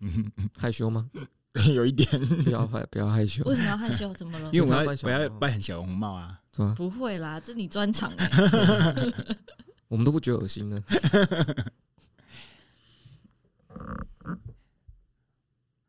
[0.58, 1.08] 害羞吗？
[1.74, 2.08] 有一点。
[2.44, 3.42] 不要害，不要害羞。
[3.44, 4.12] 为什么要害羞？
[4.14, 4.50] 怎么了？
[4.52, 6.38] 因为我要我要扮小红帽啊。
[6.76, 8.30] 不会啦，这你专长哎。
[9.88, 10.82] 我们都不觉得恶心呢。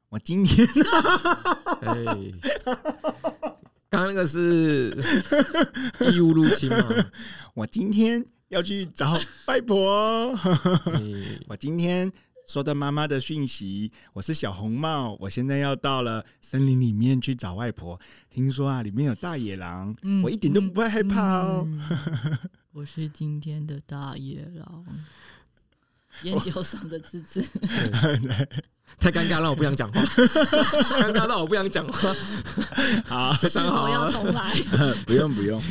[0.10, 0.66] 我今天，
[1.82, 1.96] 哎，
[3.90, 4.96] 刚刚那个是
[6.12, 6.88] 义务入侵吗？
[7.56, 10.32] 我今天要去找外婆。
[11.48, 12.12] 我今天
[12.48, 18.00] 收到妈妈的讯息，我是小红帽，我现在要到了森林里面去找外婆。
[18.30, 21.66] 听说啊，里面有大野狼，嗯、我一点都不会害怕哦。
[21.68, 22.38] 嗯嗯、
[22.72, 24.86] 我是今天的大野狼，
[26.24, 27.42] 烟酒嗓的滋滋。
[28.98, 30.02] 太尴尬，让我不想讲话。
[30.96, 32.16] 尴尬到我不想讲话。
[33.04, 34.56] 好，非常好，要重来。
[35.06, 35.62] 不用不用，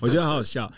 [0.00, 0.68] 我觉得好好笑。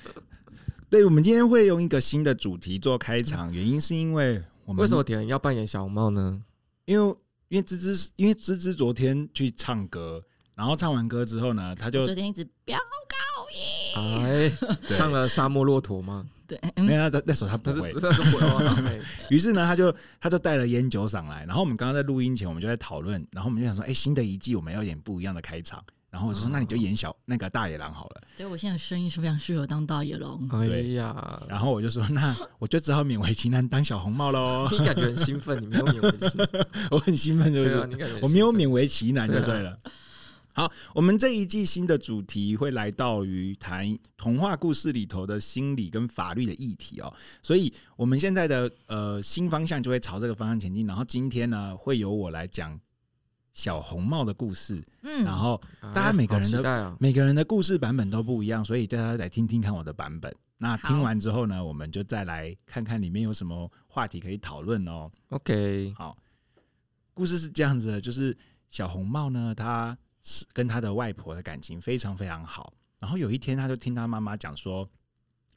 [0.91, 6.41] 对，我们今天会用一个新的主题做开场，原因是因为我们为什么点要扮演小红帽呢？
[6.84, 7.16] 因为
[7.48, 10.23] 因为芝芝，因为芝芝昨天去唱歌，
[10.55, 13.17] 然后唱完歌之后呢，他就昨天一直飙高
[13.53, 14.48] 音，哎，
[14.97, 16.25] 唱了《沙漠骆驼》吗？
[16.47, 19.03] 对，没有那那首他不会，不是不会。
[19.28, 28.20] 于是呢，他就他就带了烟酒上来，然后我们刚刚在录音前，我们就在讨论，然后我们就想说，哎，新的一季我们要演不一样的开场，然后我就说，那你就演小那个大野狼好了。
[28.36, 30.39] 对，我现在声音是非常适合当大野狼。
[30.50, 34.69] 哎呀，然后我就说，那我就只好勉为其难当小红帽喽。
[34.72, 38.20] 你感觉很兴奋，你没有勉为其难， 我很兴奋，对不对？
[38.20, 39.78] 我没有勉为其难就对了。
[40.52, 50.89] 好，我们这一季新的主题会来到于谈童话故事里头的心理跟法律的议题哦，所以我们现在的呃新方向就会朝这个方向前进。
[50.89, 52.78] 然后今天呢，会由我来讲
[53.61, 55.61] 小红帽的故事，嗯，然后
[55.94, 60.34] 大家每个人的每个人的故事版本都不一样，所以大家来听听看我的版本。
[60.56, 65.11] 那听完之后呢，我们就再来看看里面有什么话题可以讨论哦。
[65.28, 66.17] OK，好，
[67.12, 68.34] 故事是这样子的，就是
[68.70, 69.97] 小红帽呢，她。
[70.22, 74.86] 是跟她的外婆的感情非常非常好，然后有一天她就听她妈妈讲说，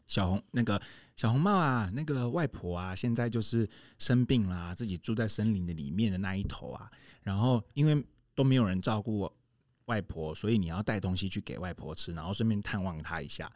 [0.06, 0.82] 小红那个
[1.16, 6.92] 小红帽啊，那个外婆啊，现在就是生病啦，自己住在森林的里面的那一头啊，
[7.22, 8.06] 然后因为
[8.36, 9.32] 都没有人照顾
[9.86, 13.52] 外婆，所以你要带东西去给外婆吃，然后顺便探望她一下。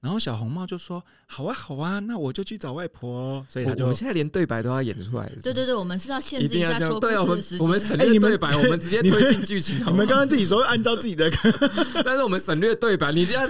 [0.00, 5.30] 然后小红帽就说：“好啊，好啊，那我就去找外婆。”所以他就，我们现在连对白都要演出来。
[5.42, 7.58] 对对对，我们是要限制一下说故事的时间。
[7.60, 9.78] 我们省略对白，我们直接推进剧情。
[9.86, 11.30] 你们刚刚自己说按照自己的，
[12.02, 13.12] 但是我们省略对白。
[13.12, 13.46] 你这样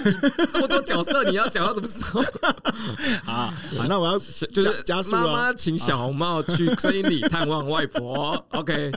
[0.52, 2.20] 这么多角色，你要想到什么时候？
[3.22, 3.46] 好，
[3.78, 5.22] 好，那我要就是加速了。
[5.22, 8.44] 妈妈请小红帽去森林里探望外婆。
[8.50, 8.90] OK，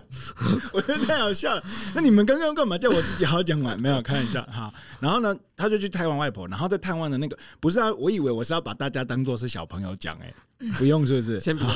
[0.71, 1.63] 我觉得太好笑了。
[1.93, 3.79] 那你们刚刚干嘛叫我自己好好讲完？
[3.79, 4.43] 没有，开玩笑。
[4.51, 7.37] 好，然后呢，他就去探望外婆，然后在探望的那个。
[7.59, 10.33] 不是啊，我以为我是要把大家当做是小朋友讲，哎，
[10.77, 11.41] 不用是不是？
[11.41, 11.71] 先不用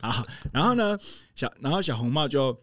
[0.00, 0.96] 好，然后呢，
[1.34, 2.56] 小然后小红帽就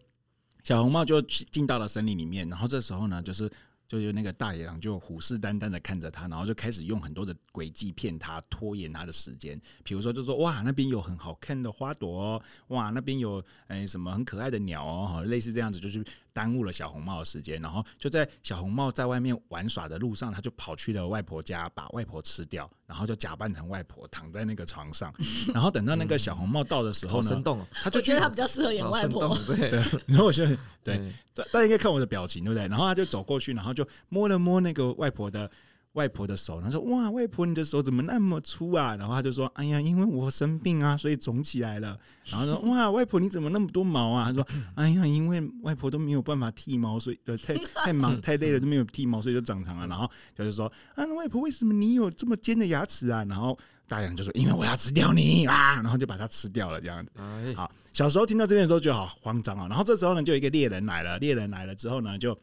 [0.64, 3.50] 小红帽就进到了森林里面，然后这时候呢，就是。
[3.90, 9.60] 就是那个大野狼就虎视眈眈的看着他，然后就开始用很多的诡计骗他，拖延他的时间。
[9.82, 17.60] 比如说，就说哇，那边有很好看的花朵哦，哇，那边有哎什么很可爱的鸟哦，类似这样子，就是耽误了小红帽的时间。
[17.60, 25.12] 然后就在小红帽在外面玩耍的路上，他就跑去了外婆家，把外婆吃掉，然后就假扮成外婆躺在那个床上。
[25.54, 29.36] 然后等到那个小红帽到的时候呢，生动，他就觉得他比较适合演外婆。
[29.46, 29.70] 对，
[30.06, 32.68] 然后我觉得对，大家应该看我的表情，对不对？
[32.68, 33.70] 然后他就走过去，然后。
[33.70, 35.48] 就摸了摸那个外婆的
[35.94, 41.98] 外婆的手，他说：“哇，外婆你的手怎么那么粗啊？”然后他就说：“哎呀，因为我生病啊，所以肿起来了。”
[42.30, 44.46] 然后说：“哇，外婆你怎么那么多毛啊？”他说
[44.76, 53.58] ：“哎呀，因为外婆都没有办法剃毛，所以呃太太忙 太累了都没有剃毛，所以就长长了。”然后就是说：“啊，外婆为什么你有这么尖的牙齿啊？”然后
[53.88, 57.10] 大人就说：“因为我要吃掉你啊！”然后就把它吃掉了这样子。
[57.56, 59.66] 好，小时候听到这边的时候觉得好慌张啊。
[59.68, 61.18] 然后这时候呢，就有一个猎人来了。
[61.18, 62.38] 猎人来了之后呢，就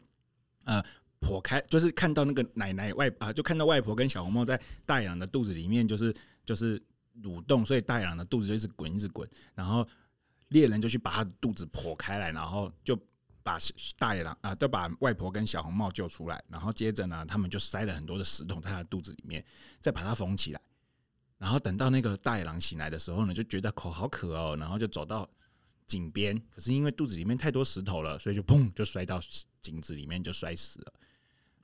[0.66, 0.84] 呃。
[1.20, 6.14] 剖开就是看到那个奶奶外啊，就看到外婆跟小红帽在大野狼的肚子里面，就是
[6.44, 6.80] 就是
[7.22, 9.28] 蠕动，所以大野狼的肚子就一直滚一直滚。
[9.54, 9.86] 然后
[10.48, 12.96] 猎人就去把他的肚子剖开来，然后就
[13.42, 13.58] 把
[13.98, 16.42] 大野狼啊，都把外婆跟小红帽救出来。
[16.48, 19.44] 然后接着呢，他们就塞了很多的石头在他的肚子里面，
[19.80, 20.60] 再把它缝起来。
[21.38, 25.28] 然后等到那个大野狼醒来的时候呢，就觉得口好渴哦，然后就走到
[25.86, 29.20] 井边，可是因为肚子里面太多石头了，所以就砰就摔到
[29.60, 30.92] 井子里面就摔死了。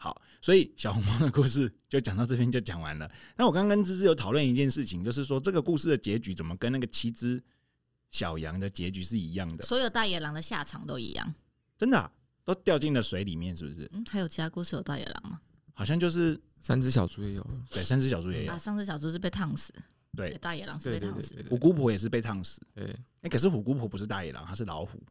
[0.04, 3.10] 好，所以小红帽的故事就讲到这边就讲完了。
[3.38, 7.42] 那我刚刚跟芝芝有讨论一件事情，就是说这个故事的结局怎么跟那个七只
[8.10, 9.64] 小羊的结局是一样的？
[9.64, 11.34] 所有大野狼的下场都一样，
[11.78, 12.12] 真的、啊、
[12.44, 13.90] 都掉进了水里面，是不是？
[13.94, 15.40] 嗯，还有其他故事有大野狼吗？
[15.72, 18.52] 好像就是三只小猪也有，对，三只小猪也有。
[18.52, 19.72] 啊，三只小猪是被烫死，
[20.14, 22.84] 对，大野狼是被烫死，虎姑婆也是被烫死，对。
[22.84, 25.02] 哎、欸，可是虎姑婆不是大野狼，她是老虎。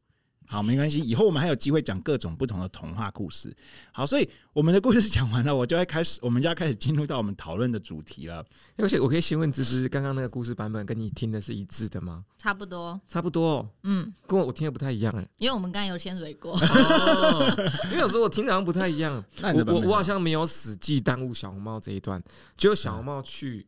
[0.45, 3.55] 好，没关系，以后我们还有机会讲各种不同的童话故事。
[3.91, 8.45] 好，所以我们的故事讲完了，我就会开始，我们就要开始进入到我们讨论的主题了。
[8.77, 12.25] 而且我可以先问芝芝，刚刚那个故事版本跟你听的是一致的吗？
[12.37, 13.69] 差不多，差不多、哦。
[13.83, 16.53] 嗯，跟我我听的不太一样哎，因为我们刚刚有先蕊过。
[16.53, 19.23] 哦、 因为有时候我听的好像不太一样。
[19.39, 22.21] 那我我我好像没有死记耽误小红帽这一段，
[22.57, 23.65] 只有小红帽去，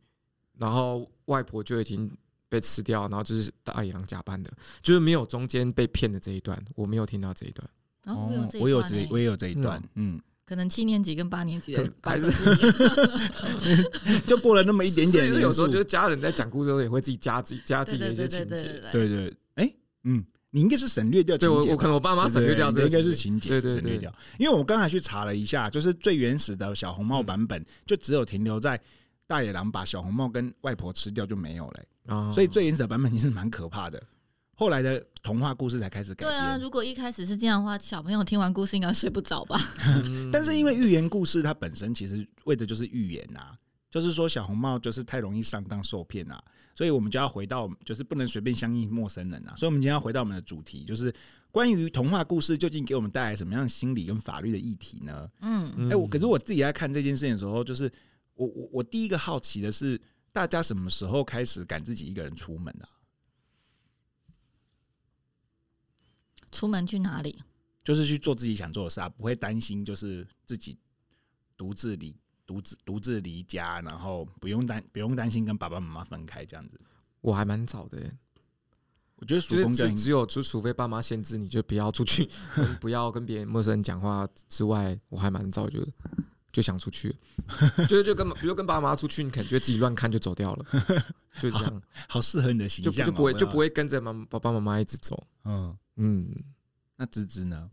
[0.58, 2.12] 然后外婆就已经。
[2.56, 4.50] 被吃掉，然后就是大野狼假扮的，
[4.82, 7.70] 就是没有中间被骗的这一段，我没有听到这一段。
[8.06, 8.32] 哦，
[8.62, 12.32] 我有这，我也有这一段，嗯，可能七年级跟八年级的 还是
[14.26, 15.28] 就过了那么一点点。
[15.42, 18.82] 有时候就是家人在讲故事的时候也会自己加自己加自己的一些情节。
[18.94, 19.70] 对对，哎，
[20.04, 24.10] 嗯，你应该是省略掉情节，对我可能我爸妈省略掉，这应该是情节，对对对，
[24.40, 28.80] 因为我刚才去查了一下，就是最原始的小红帽版本，就只有停留在
[29.28, 31.84] 大野狼把小红帽跟外婆吃掉就没有了。
[32.08, 34.02] 哦，所以最原始的版本其实蛮可怕的，
[34.56, 36.30] 后来的童话故事才开始改变。
[36.30, 39.60] 对啊，如果一开始是这样的话，小朋友听完故事应该睡不着吧？
[40.32, 43.58] 但是因为寓言故事它本身其实为的就是寓言呐，
[43.90, 46.42] 就是说小红帽就是太容易上当受骗啊，
[46.76, 49.56] 所以我们就要回到，就是不能随便相信陌生人啊。
[49.58, 51.14] 所以我们今天要回到我们的主题，就是
[51.52, 55.28] 关于童话故事究竟给我们带来什么样的心理跟法律的议题呢？
[55.42, 57.92] 嗯，哎，我可是我自己在看这件事情的时候，就是
[58.36, 60.00] 我我我第一个好奇的是。
[60.36, 62.90] 大家什么时候开始敢自己一个人出门啊？
[66.52, 67.42] 出门去哪里？
[67.86, 70.78] 就是去做自己想做的事啊，不会担心就是自己
[71.56, 72.14] 独自离
[72.46, 76.78] 独自独自离家，然后不用担不用担心跟爸爸妈妈分开这样子。
[77.22, 78.12] 我还蛮早的，
[79.16, 82.30] 我觉得属公就只有就除非爸妈限制你就不要出去，
[82.82, 85.80] 不要跟别人陌生人讲话之外，我还蛮早就。
[86.56, 87.14] 就想出去，
[87.90, 90.66] 就是就跟比如跟爸妈出去，你可能觉得自己乱看就走掉了，
[91.38, 95.28] 就这样， 好适合你的形象，就就不会就不会跟着妈爸爸妈妈一直走。
[95.44, 96.34] 嗯嗯，
[96.96, 97.70] 那芝芝呢？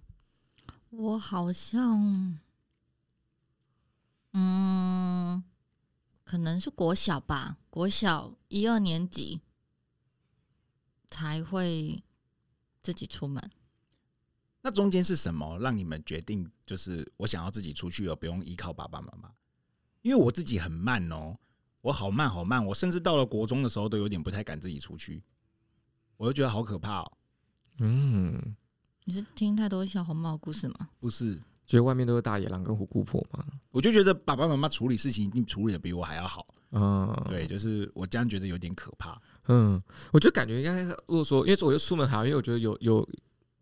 [0.90, 2.37] 我好像，
[4.32, 5.44] 嗯，
[6.25, 9.40] 可能是国小吧，国小一二年级
[11.06, 12.02] 才会
[12.82, 13.49] 自己出门。
[14.64, 19.29] 那中间是什么让你们决定，就是我想要自己出去，而不用依靠爸爸妈妈？
[20.03, 21.37] 因为我自己很慢哦，
[21.81, 25.20] 我好慢好慢，我甚至到了国中的时候都有点不太敢自己出去，
[26.17, 27.12] 我就觉得好可怕哦。
[27.81, 28.55] 嗯，
[29.05, 30.88] 你是听太多小红帽故事吗？
[31.00, 31.35] 不是，
[31.67, 33.44] 觉得外面都是大野狼跟虎姑婆吗？
[33.73, 36.47] 我就觉得爸爸妈妈处理事情一定处理的比我还要好。
[36.70, 39.20] 嗯，对，就是我这样觉得有点可怕。
[39.49, 39.82] 嗯，
[40.12, 43.09] 我就感觉应该如果说，因为我就出门好，因为我觉得有有。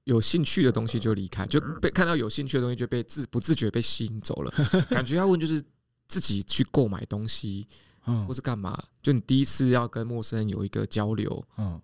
[0.04, 4.52] 有兴趣的东西就离开，就被看到有兴趣的东西就被自不自觉被吸引走了。
[4.90, 5.62] 感觉要问就是
[6.08, 7.68] 自己去购买东西，
[8.06, 8.82] 嗯，或是干嘛？
[9.02, 11.80] 就你第一次要跟陌生人有一个交流，嗯，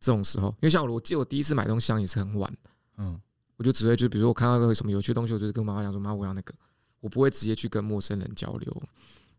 [0.00, 2.52] 这种时候，因为像我，我记得我第一次买东西也是很晚，
[2.96, 3.20] 嗯，
[3.56, 6.54] 我就只会就比如说我看到个什么有趣的东西，我就是跟妈妈讲说妈，我要那个，
[7.00, 8.82] 我不会直接去跟陌生人交流，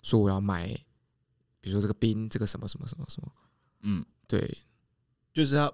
[0.02, 0.68] 说我要买，
[1.60, 3.32] 比如说这个冰，这个什么什么什么什么，
[3.82, 4.58] 嗯，对，
[5.34, 5.74] 就是要。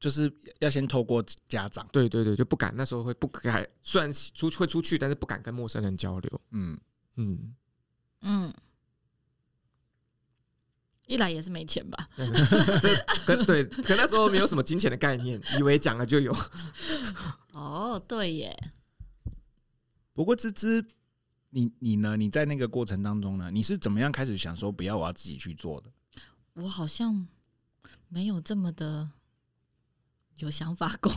[0.00, 6.40] 就是要先透过家长，对对对，就不敢那时候会不敢，虽然出会出去，但是不敢跟陌生人交流。
[6.52, 6.80] 嗯
[7.16, 7.54] 嗯
[8.22, 8.54] 嗯，
[11.06, 12.08] 一来也是没钱吧？
[12.16, 16.34] 对， 对，可那时候没有什么金钱的概念，以为讲了就有。
[17.52, 18.72] 哦，对耶。
[20.14, 20.84] 不过芝芝，
[21.50, 22.16] 你你呢？
[22.16, 23.50] 你在那个过程当中呢？
[23.50, 25.90] 你是怎么样开始想说不要我要自己去做的？
[26.54, 27.28] 我好像
[28.08, 29.10] 没有这么的。
[30.40, 31.12] 有想法过，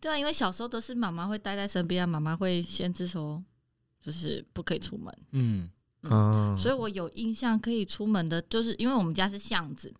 [0.00, 3.42] 对啊，因为小时候都是妈妈会待在身边啊，妈妈会限制说，
[4.00, 5.70] 就是不可以出门，嗯。
[6.08, 9.92] 嗯，所以我有印象可以出门的，就是因为我们家是巷子，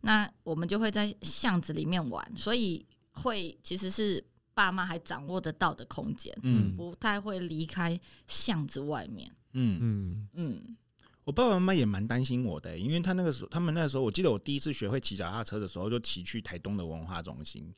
[0.00, 4.24] 那我们就会在巷子里面玩，所以会其实是
[4.54, 10.28] 爸妈还掌握得到的空间，嗯，不太会离开巷子外面，嗯嗯。
[10.32, 10.76] 嗯。
[11.24, 17.72] 我爸爸妈妈也蛮担心我的，因为他那个时候，他们那个时候，我记得我第一次学会骑脚踏车的时候，就骑去台东的文化中心，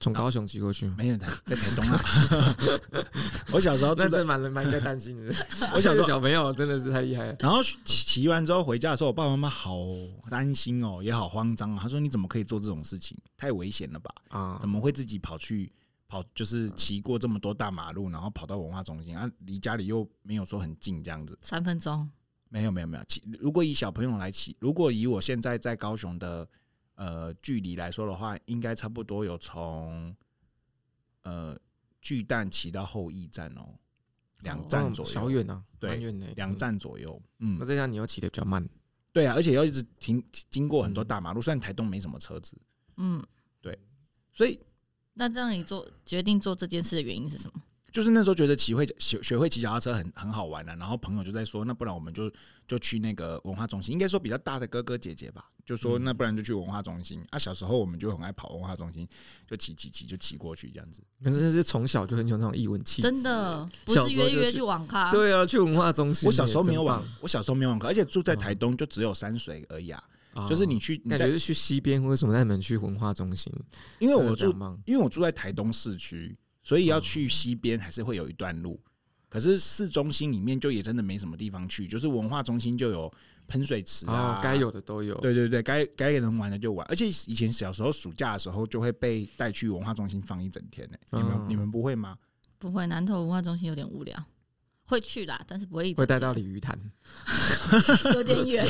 [0.00, 1.98] 从高雄骑过去，没有在在台东啊。
[3.52, 5.32] 我小时候真的蛮蛮应该担心的。
[5.74, 7.36] 我小时候 小朋友真的是太厉害了。
[7.40, 9.78] 然后骑骑完之后回家的时候，我爸爸妈妈好
[10.30, 11.78] 担心哦，也好慌张啊。
[11.82, 13.16] 他说：“你怎么可以做这种事情？
[13.36, 14.14] 太危险了吧？
[14.28, 15.72] 啊，怎么会自己跑去
[16.08, 16.22] 跑？
[16.34, 19.30] 就是骑过这么多大马路，然后跑到文化中心啊？
[19.46, 22.08] 离家里又没有说很近，这样子，三分钟。”
[22.48, 23.04] 没有没有没有，
[23.38, 26.48] 如果以小朋友来骑，如果以我现在在高雄的
[26.94, 30.14] 呃距离来说的话，应该差不多有从
[31.22, 31.58] 呃
[32.00, 33.74] 巨蛋骑到后驿站哦，
[34.40, 35.96] 两站左右，小远啊，对，
[36.34, 37.20] 两站左右。
[37.40, 38.66] 嗯，那这样你要骑的比较慢，
[39.12, 42.56] 对啊，而且要一直停经过很多大马路，虽然台东没什么车子，
[42.96, 43.22] 嗯，
[43.60, 43.78] 对，
[44.32, 44.58] 所以
[45.12, 47.62] 那让你做决定做这件事的原因是什么？
[47.98, 52.30] 就是那时候觉得骑会学学会骑脚踏车很很好玩的、啊，然后朋友就在说，那不然我们就
[52.64, 57.20] 就去那个文化中心，应该说比较大的哥哥姐姐吧，就说那不然就去文化中心。
[57.30, 59.04] 啊，小时候我们就很爱跑文化中心，
[59.48, 61.02] 就骑骑骑就骑过去这样子。
[61.24, 66.28] 反正是从小就很有那种异文气质，真的不是约约去网咖，对啊，去文化中心。
[66.28, 70.00] 我小时候没有网，我小时候没有网咖，而且住在台东就只有山水而已啊。
[70.34, 73.52] 哦、就是你去，感觉是去西边，为什么带你们去文化中心？
[73.98, 76.38] 因为我住，因为我住在台东市区。
[76.68, 78.78] 所以要去西边还是会有一段路，
[79.30, 83.10] 可是市中心里面就也真的没什么地方去，就是文化中心就有
[83.46, 85.14] 喷水池啊，该有的都有。
[85.22, 86.86] 对对对，该该能玩的就玩。
[86.90, 90.98] 而且以前小时候暑假的时候就会被带去文化中心放一整天呢。
[91.10, 92.18] 你们你们不会吗？
[92.58, 94.22] 不会，南投文化中心有点无聊，
[94.84, 96.78] 会去啦，但是不会一直会带到鲤鱼潭，
[98.12, 98.66] 有点远。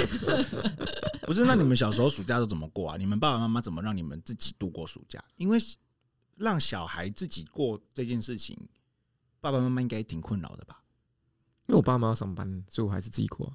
[1.23, 2.97] 不是，那你们小时候暑假都怎么过啊？
[2.97, 5.21] 你们爸爸妈妈怎么让你们自己度过暑假？
[5.35, 5.59] 因为。
[6.39, 8.57] 让小孩自己过这件事情，
[9.41, 10.83] 爸爸妈妈应该挺困扰的吧？
[11.67, 13.53] 因为我爸妈要上班，所以我还是自己过。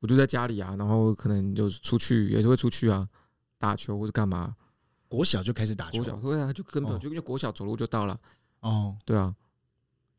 [0.00, 3.08] 我就在家里啊，然后可能就出去，也是会出去啊，
[3.56, 4.54] 打球或者干嘛。
[5.08, 8.20] 国小就开始打球，国小对啊，就根本就因为国小走路就到了。
[8.60, 9.34] 哦，对啊，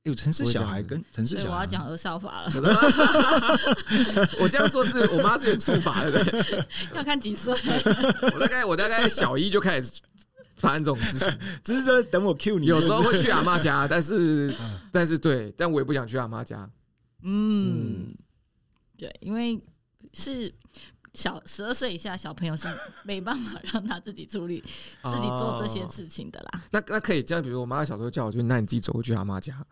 [0.03, 2.51] 有城市小孩跟城市小孩，所以我要讲儿少法了。
[4.41, 6.25] 我这样做是我妈是有处罚的，
[6.96, 7.53] 要看几岁。
[8.34, 10.01] 我大概我大概小一就开始。
[10.60, 14.54] 发生这种事情， 只是说等我 Q 你，有时候会去阿妈家，但是，
[14.92, 16.70] 但是对，但我也不想去阿妈家。
[17.24, 18.13] 嗯，
[18.98, 19.60] 对，因为
[20.13, 20.54] 是
[21.13, 22.68] 小十二岁以下小朋友是
[23.04, 24.62] 没办法让他自己处理、
[25.04, 26.62] 自己做这些事情的啦。
[26.72, 29.66] 那那可以这样，比如我妈小时候叫我去，那你自己走过去阿妈家，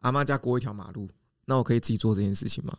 [0.00, 1.08] 阿妈家过一条马路，
[1.44, 2.76] 那我可以自己做这件事情吗？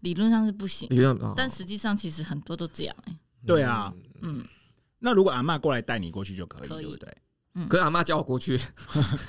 [0.00, 3.18] 理论上是不行，理论上，但实际上其实很多都这样哎。
[3.46, 3.92] 对啊，
[4.22, 4.46] 嗯。
[5.00, 7.16] 那如果阿妈过来带你过去就可以，可以对不对？
[7.54, 8.60] 嗯，可是阿妈叫我过去，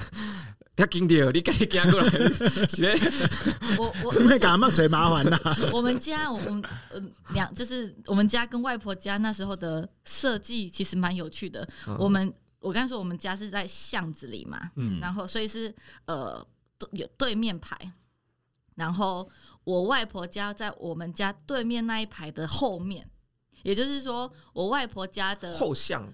[0.78, 2.08] 要紧点，你赶紧赶过来。
[3.80, 5.40] 我我 那个阿妈最麻烦了。
[5.74, 7.02] 我们家，我们呃
[7.34, 11.68] 两就是我们家跟外婆家那时候的设计其实蛮有趣的。
[11.88, 15.74] 嗯、我们我刚才说我们家是在巷子里嘛，嗯，然后所以是
[16.06, 16.46] 呃
[16.92, 17.76] 有对面排，
[18.76, 19.28] 然后
[19.64, 23.10] 我外婆家在我们家对面那一排的后面。
[23.64, 26.08] 也就是说，我外婆家的后巷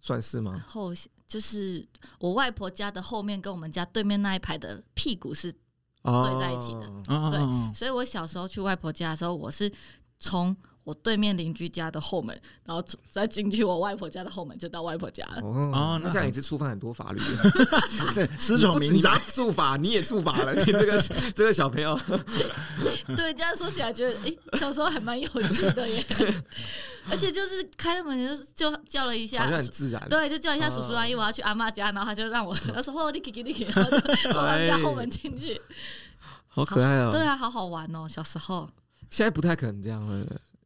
[0.00, 0.64] 算是吗？
[0.68, 0.92] 后
[1.26, 1.86] 就是
[2.18, 6.86] 我外婆家的后面，跟我们家对面那一排的屁股是对在一起的。
[7.08, 9.72] 哦、对，所以我小时候去外婆家的时候，我是
[10.18, 15.40] 从我对面邻居家的后门，然后再进去我外婆家的后门，就到外婆家了。
[15.42, 17.20] 哦，那这样也是触犯很多法律，
[18.38, 21.00] 私闯民宅，触法你也触法了，你这个
[21.34, 21.98] 这个小朋友。
[23.16, 26.04] 对，这样说起来觉得，哎、欸，小时候还蛮有趣的耶。
[27.10, 30.08] 而且就是开了门就就叫了一下，好像很自然。
[30.08, 35.60] 对，就叫一下叔叔阿姨，我要去阿妈家，然后他就让我，他说：“哦，你给给你给。”然后就从他们家后门进去，
[36.46, 37.10] 好可爱哦。
[37.10, 38.68] 对啊，好好玩哦，小时候。
[39.10, 40.24] 现在不太可能这样了。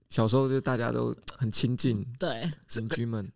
[0.09, 3.31] 小时候就大家都很亲近，对邻居们，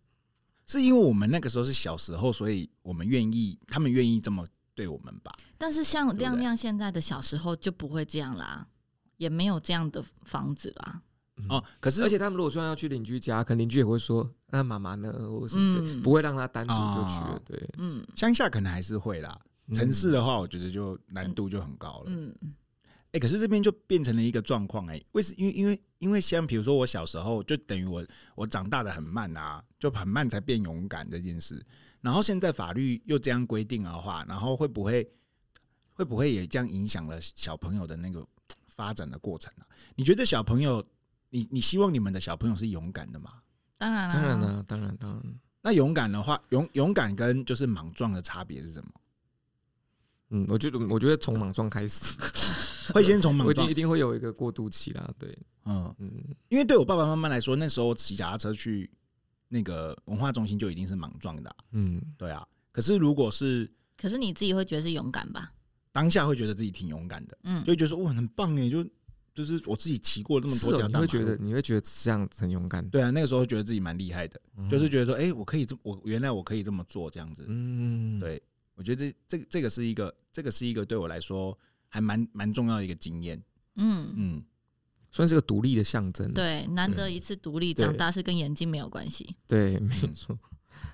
[0.65, 5.35] 是因为我们那个时候是小时候，所以我们愿意，他们愿意这么对我们吧。
[5.57, 8.65] 但是像亮亮现在的小时候就不会这样啦，
[9.17, 11.01] 也没有这样的房子啦。
[11.49, 17.41] 哦，可是而且他们如果说要去邻居家，可能邻居也会说：“那妈妈呢？”或什么不会让他单独就去了。
[17.43, 19.39] 对，嗯，乡下可能还是会啦，
[19.73, 22.05] 城市的话，我觉得就难度就很高了。
[22.07, 22.33] 嗯。
[23.13, 25.33] 哎、欸，可是这边就变成了一个状况哎，为什？
[25.35, 31.61] 因为因为因为像比如说我小时候就等于我我长大的很慢啊，就很慢才变勇敢这件事。
[31.99, 35.05] 然后现在法律又这样规定的话，然后会不会
[35.93, 38.25] 会不会也这样影响了小朋友的那个
[38.67, 39.69] 发展的过程呢、啊？
[39.95, 40.81] 你觉得小朋友，
[41.29, 43.41] 你你希望你们的小朋友是勇敢的吗？
[43.77, 45.39] 当然了，当然了，当然当然。
[45.61, 48.91] 那勇敢的话，勇勇敢跟就是莽撞的差别是什么？
[50.31, 52.17] 嗯，我觉得我觉得从莽撞开始。
[52.93, 55.09] 会先从莽撞，一定会有一个过渡期啦。
[55.17, 55.29] 对，
[55.63, 56.11] 嗯嗯，
[56.49, 58.89] 因为对我爸爸妈妈来说，那时候骑脚踏车去
[59.47, 61.55] 那个文化中心就一定是莽撞的、啊。
[61.71, 62.45] 嗯，对啊。
[62.73, 65.53] 可是如果是，可是你自己会觉得是勇敢吧？
[65.93, 67.37] 当下会觉得自己挺勇敢的。
[67.43, 68.83] 嗯，就会觉得说哇，很棒哎，就
[69.33, 72.85] 就是我自己骑过那么多条、哦，你会觉得你会觉得这样子很勇敢。
[72.89, 77.45] 对啊，那个时候觉得自己蛮厉害的，嗯、就是觉得说，哎、欸，我可以这，我原来我可以这么做这样子。
[77.47, 78.41] 嗯，对，
[78.75, 81.57] 我觉得这这这个是一个，这个是一个对我来说。
[81.93, 83.37] 还蛮蛮重要的一个经验，
[83.75, 84.43] 嗯嗯，
[85.11, 86.33] 算是个独立的象征。
[86.33, 89.35] 对，难得一次独立，长大是跟眼睛没有关系。
[89.45, 90.39] 对，没错。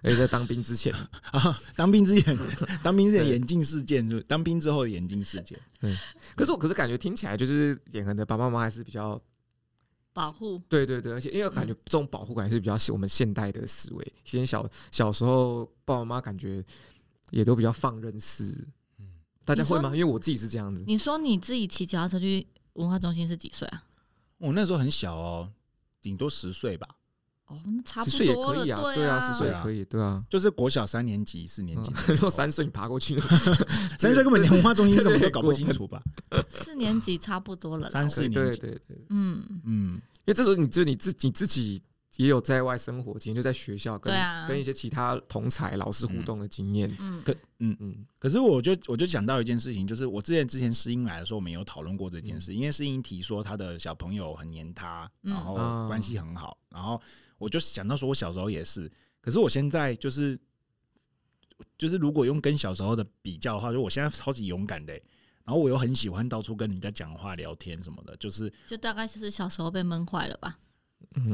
[0.02, 0.92] 而且在当兵之前
[1.30, 2.36] 啊，当兵之前，
[2.82, 5.60] 当兵之前眼镜事件，就当兵之后的眼镜事件。
[5.80, 5.96] 对，
[6.36, 9.22] 可是我可是感觉听起来就是眼恒的爸爸妈妈还是比较
[10.14, 10.60] 保护。
[10.68, 14.14] 对对对，而且因为我感觉这种保护感是比较我们现代的思维。
[14.26, 16.66] 以前小小时候，爸爸妈妈感觉。
[17.32, 18.68] 也都比较放任式。
[19.46, 19.92] 大家会吗？
[19.96, 20.84] 因为我自己是这样子。
[20.86, 23.84] 你说你自己骑脚踏车去文化中心是几岁啊？
[24.38, 25.50] 我那时候很小哦，
[26.02, 26.88] 顶多十岁吧。
[27.46, 28.12] 哦，那差不多。
[28.12, 31.94] 十岁也可以啊，对啊，十岁也可以，对啊，就是国小三年级、四年级。
[32.14, 33.18] 如果三岁你爬过去，
[33.98, 36.04] 三岁根本连文化中心什么都搞不清楚吧？
[36.50, 41.82] 四年级差不多了，三四年级，对对对，嗯嗯，因为这时候你就你自你自己。
[42.18, 44.14] 也有在外生活经验，就在学校跟
[44.48, 46.94] 跟一些其他同才老师互动的经验。
[47.00, 52.54] 嗯，可嗯嗯，可是我就我就想到一件事情，就是我之前之前诗音来的时候，我们有讨论过这件事。
[52.56, 55.56] 因为诗音提说他的小朋友很黏他，然后
[55.88, 57.00] 关系很好，然后
[57.38, 58.92] 我就想到说，我小时候也是。
[59.22, 60.40] 可是我现在就是
[61.78, 64.94] 就是如果用跟小时候的比较的话，就我现在超级勇敢的，
[65.44, 70.58] 然后我又很喜欢到处跟人家讲话聊天什么的，就是就大概就是小时候被闷坏了吧。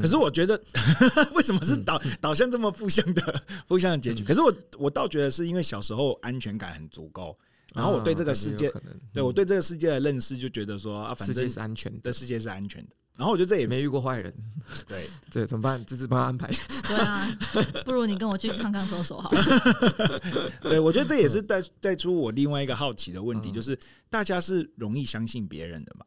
[0.00, 0.60] 可是我觉得，
[1.34, 4.24] 为什么是导导向这么负向的 负向的结局？
[4.24, 7.36] 可是我我倒觉得是因为小时候安全感很足够，
[7.74, 8.72] 然后我对这个世界，
[9.12, 12.90] 对我对这个世界的认识就觉得说啊，反正世界是安全的，世界是安全的。
[13.16, 14.34] 然后我觉得这也没遇过坏人，
[14.88, 15.84] 对对，怎么办？
[15.86, 16.50] 这次帮他安排。
[16.88, 17.38] 对啊，
[17.84, 20.20] 不如你跟我去看看搜索好了。
[20.62, 23.78] 对，我觉得这也是带带出我另外一个好奇的问题，就是
[24.10, 26.04] 大家是容易相信别人的嘛？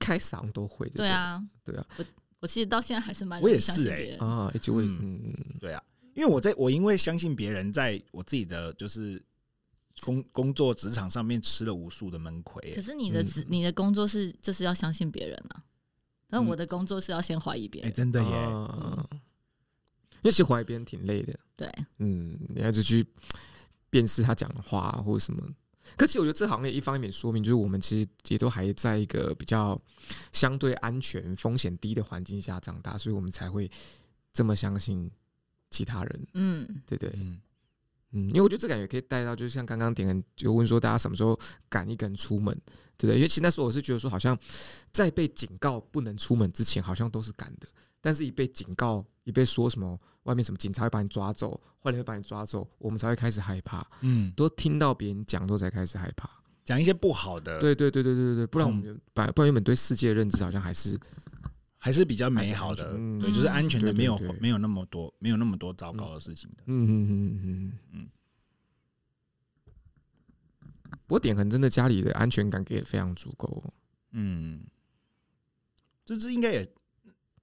[0.00, 2.04] 一开始好像都会，对啊，对啊，我
[2.40, 5.82] 我其实到现在还是蛮我也是哎啊，就会嗯，对啊，
[6.14, 9.22] 因为我在我因为相信别人，在我自己的就是
[10.00, 12.72] 工工作职场上面吃了无数的闷亏。
[12.74, 15.62] 可是你的职你的工作是就是要相信别人啊，
[16.30, 18.28] 但我的工作是要先怀疑别人，哎，真的耶，
[20.22, 23.06] 因为其实怀疑别人挺累的，对，嗯，你还是去
[23.90, 25.46] 辨识他讲的话或者什么。
[25.96, 29.80] 可是我觉得这行业一方面说明，就是我们其实也都还在一个比较
[30.32, 33.70] 相对安全、风险低的环境下长大，所以我们才会
[34.32, 35.10] 这么相信
[35.70, 36.26] 其他人。
[36.34, 37.40] 嗯，对对，嗯
[38.12, 42.54] 嗯，因为我觉得这感觉可以带到，就是像刚刚点人就问说，大家什么时候敢一个人出门，
[42.96, 43.16] 对不对？
[43.16, 44.38] 因为其实那时候我是觉得说，好像
[44.90, 47.68] 在被警告不能出门之前，好像都是敢的。
[48.02, 53.86] 但是，一被警告，一被说什么外面什么警察会把你抓走，坏人会把你抓走，我们才会开始害怕。
[54.02, 56.28] 嗯，都听到别人讲，都才开始害怕，
[56.64, 57.58] 讲一些不好的。
[57.58, 60.98] 对对对对对对，不然我们把不然原本对世界的认知好像还是
[61.78, 66.64] 还是比较美好的，对，就是安全的，没有没有那么多没有那么多糟糕的事情的。
[66.66, 68.08] 嗯嗯嗯嗯嗯。
[71.06, 73.62] 不过点可能真的家里的安全感给的非常足够。
[74.12, 74.60] 嗯，
[76.04, 76.68] 这这应该也。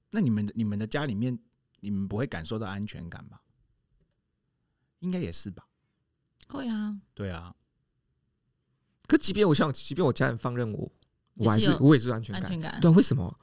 [0.10, 1.38] 那你们的你们的家里面，
[1.80, 3.42] 你们不会感受到安全感吧？
[5.00, 5.68] 应该也是吧。
[6.48, 7.56] 会啊，对啊。
[9.08, 10.92] 可即便我像，即便我家人放任我，
[11.36, 12.44] 我还是我也是安全感。
[12.44, 12.82] 安全感。
[12.82, 13.40] 对啊，为什么？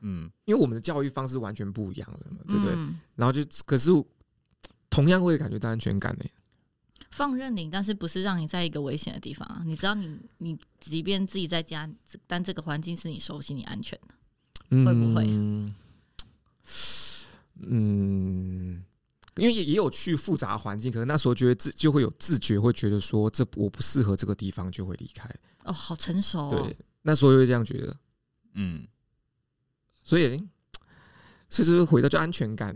[0.00, 2.72] 嗯，因为我们的教育方式完全不一样了嘛，对不对？
[2.76, 3.90] 嗯、然后就可是
[4.88, 6.24] 同样会感觉到安全感呢。
[7.10, 9.62] 放任你，但是不是让你在一个危险的地方啊？
[9.64, 11.90] 你知道你，你你即便自己在家，
[12.28, 14.14] 但这个环境是你熟悉、你安全的，
[14.70, 15.26] 嗯、会不会？
[17.60, 18.84] 嗯，
[19.36, 25.28] 因为也也有去复杂环境，可能那时候觉得自就会有自觉，会觉得说这我不适合这个地方，就会离开。
[25.64, 26.62] 哦，好成熟哦。
[26.62, 27.96] 对，那时候就会这样觉得。
[28.54, 28.86] 嗯，
[30.04, 30.40] 所以，
[31.48, 32.74] 其实回到就安全感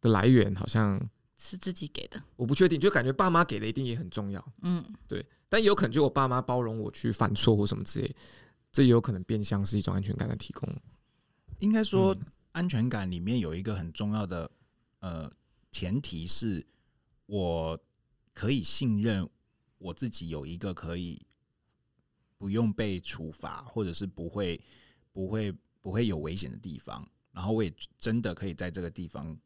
[0.00, 1.00] 的来源，好像
[1.36, 2.22] 是自己给的。
[2.36, 4.44] 我不确定，就感觉爸妈给的一定也很重要。
[4.62, 8.16] 嗯，对，但也有可能就我爸妈包容我去犯错或什么之类，
[8.72, 10.68] 这也有可能变相是一种安全感的提供。
[11.60, 12.14] 应该说。
[12.54, 14.48] 安全感里面有一个很重要的
[15.00, 15.30] 呃
[15.72, 16.64] 前提是，
[17.26, 17.78] 我
[18.32, 19.28] 可以信任
[19.78, 21.20] 我自己有一个可以
[22.38, 24.60] 不用被处罚，或者是不会
[25.12, 29.36] 不会不会有危险的地方，然后我也真的可以在这个地方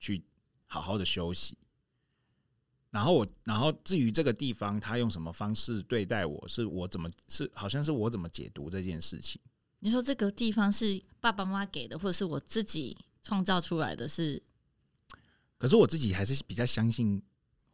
[0.00, 0.24] 去
[0.66, 1.56] 好好的休息。
[2.90, 9.40] 然后我，然后至于这个地方他用什么方式对待我，是我怎么是好像是我怎么解读这件事情。
[9.80, 14.42] 你说这个地方是爸爸妈妈给的，或者是我自己创造出来的是？
[15.58, 17.22] 可是我自己还是比较相信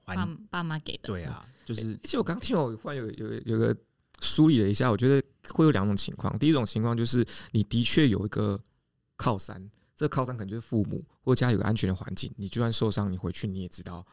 [0.05, 0.15] 爸
[0.51, 1.09] 爸妈给的。
[1.09, 3.77] 对啊，就是其实我刚听，我忽然有有有个
[4.21, 6.39] 梳理了一下，我觉得会有两种情况。
[6.39, 8.61] 第一种情况就是你的确有一个
[9.17, 14.07] 靠山，这个靠山可能就是父母或家有个安全的环境，你就算受伤，你回去你也知道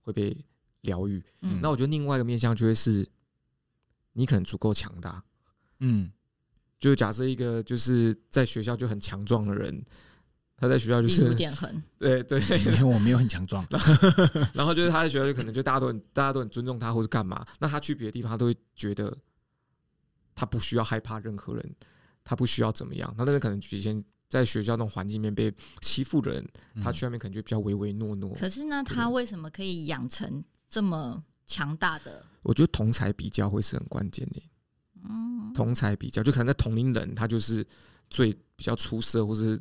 [0.00, 0.36] 会被
[0.80, 1.22] 疗愈。
[1.42, 3.08] 嗯，那我觉得另外一个面向就会是
[4.14, 5.22] 你可能足够强大。
[5.80, 6.10] 嗯。
[6.78, 9.82] 就假设一个就是在学校就很强壮的人，
[10.56, 13.66] 他在学校就是有点狠，对对，因为我没有很强壮，
[14.52, 19.16] 然后就是他在学校就可能就大家都很大家都很尊重他或者干嘛，那他去别的地方他都会觉得
[20.34, 21.74] 他不需要害怕任何人，
[22.24, 26.46] 他不需要怎么样，那但是可能以前在学校那种环境里面被欺负的人，
[26.82, 28.34] 他去外面可能就比较唯唯诺诺。
[28.34, 32.24] 可是呢，他为什么可以养成这么强大的？
[32.42, 34.42] 我觉得同才比较会是很关键的。
[35.08, 37.66] 嗯，同才比较就可能在同龄人，他就是
[38.10, 39.60] 最比较出色，或是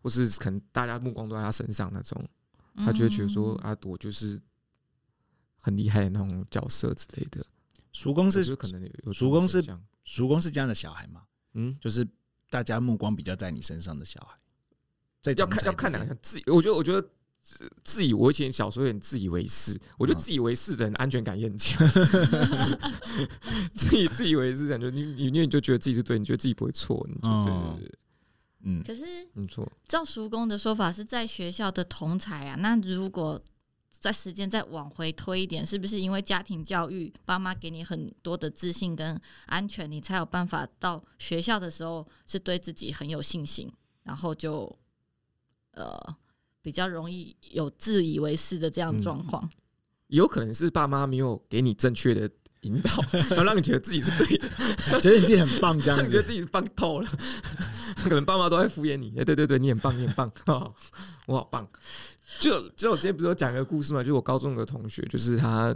[0.00, 2.22] 或是可能大家目光都在他身上那种，
[2.76, 4.40] 他就会觉得说啊，我就是
[5.58, 7.44] 很厉害的那种角色之类的。
[7.92, 9.62] 叔公是可能有叔公是
[10.04, 11.22] 叔公是这样的小孩嘛？
[11.54, 12.06] 嗯，就是
[12.50, 14.38] 大家目光比较在你身上的小孩。
[15.36, 17.04] 要看要看两个自，我觉得我觉得
[17.48, 21.78] 自自以我以前小时候有点自以为是，我觉得自以为是的人安全感也很强。
[23.72, 27.78] 自己自以为是，感觉你你因为你就觉得自己是对，你觉得自己不会错，你觉得
[28.64, 29.70] 嗯，可是没错。
[29.86, 33.40] 照叔公的说法是在学校的同才啊，那如果
[33.90, 44.76] 在时间再往回推一点，是不是因为家庭教育，爸妈给你很多的自信跟安全，你才有办法到学校的时候是对自己很有信心，然后就。
[45.72, 46.16] 呃，
[46.66, 49.50] 比较容易有自以为是的这样状况，嗯，
[50.08, 52.28] 有可能是爸妈没有给你正确的
[52.62, 52.90] 引导，
[53.30, 54.48] 然后让你觉得自己是对的，
[55.00, 57.08] 觉得你自己很棒，这样子 觉得自己棒透了。
[58.02, 60.74] 可能爸妈都在敷衍你，哎，对对对，你很棒，你很棒， 哦，
[61.26, 61.64] 我好棒。
[62.40, 65.72] 就就我之前不是有讲一个故事嘛，就是我高中有个同学，就是他，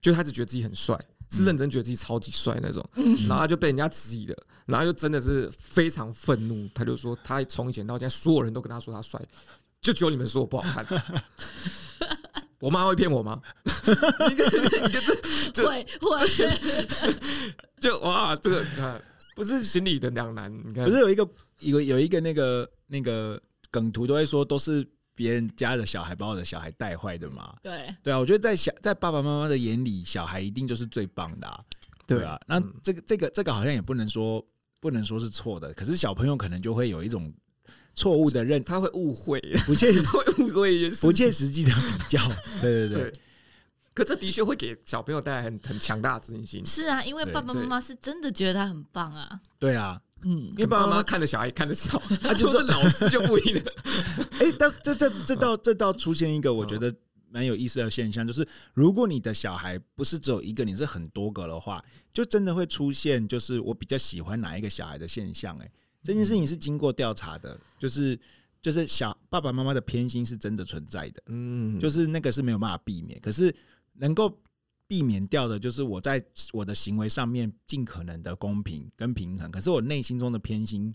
[0.00, 0.98] 就他只觉得自己很帅。
[1.34, 2.82] 是认真觉得自己超级帅那种，
[3.28, 9.20] 然后他就被人家质疑了，然后就真的是非常愤怒，他就说他从以前到现在，所有人都跟他说他帅，
[9.80, 11.24] 就只有你们说我不好看。
[12.60, 13.42] 我妈会骗我吗？
[13.64, 14.92] 你看，你
[15.52, 16.26] 这会会，
[17.80, 19.02] 就哇，这个看
[19.34, 20.50] 不是心理的两难。
[20.64, 21.28] 你看，不是有一个
[21.60, 24.86] 有有一个那个那个梗图都会说都是。
[25.14, 27.54] 别人家的小孩把我的小孩带坏的嘛？
[27.62, 31.58] 对对啊，我觉得在小在爸爸妈妈的眼里，小孩一定就是最棒的啊，
[32.06, 32.38] 对啊。
[32.46, 34.44] 那这个这个这个好像也不能说
[34.80, 37.32] 不能说是错的，可是小朋友可能就会有一种
[37.94, 42.20] 错误的认，他会误会，不切实会误会，不切实际的比较。
[42.60, 43.12] 对对对，对，
[43.94, 46.66] 可这的确会给小朋友带来很很强大的自信心。
[46.66, 49.40] 是啊，因为爸爸妈妈是真的觉得他很棒啊。
[49.58, 50.00] 对啊。
[50.24, 53.62] 嗯，因为爸爸妈妈看的小孩看的少， 他就是老师就不一定。
[54.40, 56.94] 哎，但这这这倒这倒出现一个我觉得
[57.30, 65.58] 蛮有意思的现象，就是如果你的小孩不是只有一个，你是很多个的话，就真的会出现就是我比较喜欢哪一个小孩的现象。
[65.58, 65.70] 哎，
[66.02, 68.18] 这件事情是经过调查的，就是
[68.62, 71.22] 就是小爸爸妈妈的偏心是真的存在的。
[71.26, 73.54] 嗯，就是那个是没有办法避免，可是
[73.94, 74.38] 能够。
[74.86, 80.94] 避免掉的就是我在我的行为上面尽可能的公平跟平衡，可是我内心中的偏心，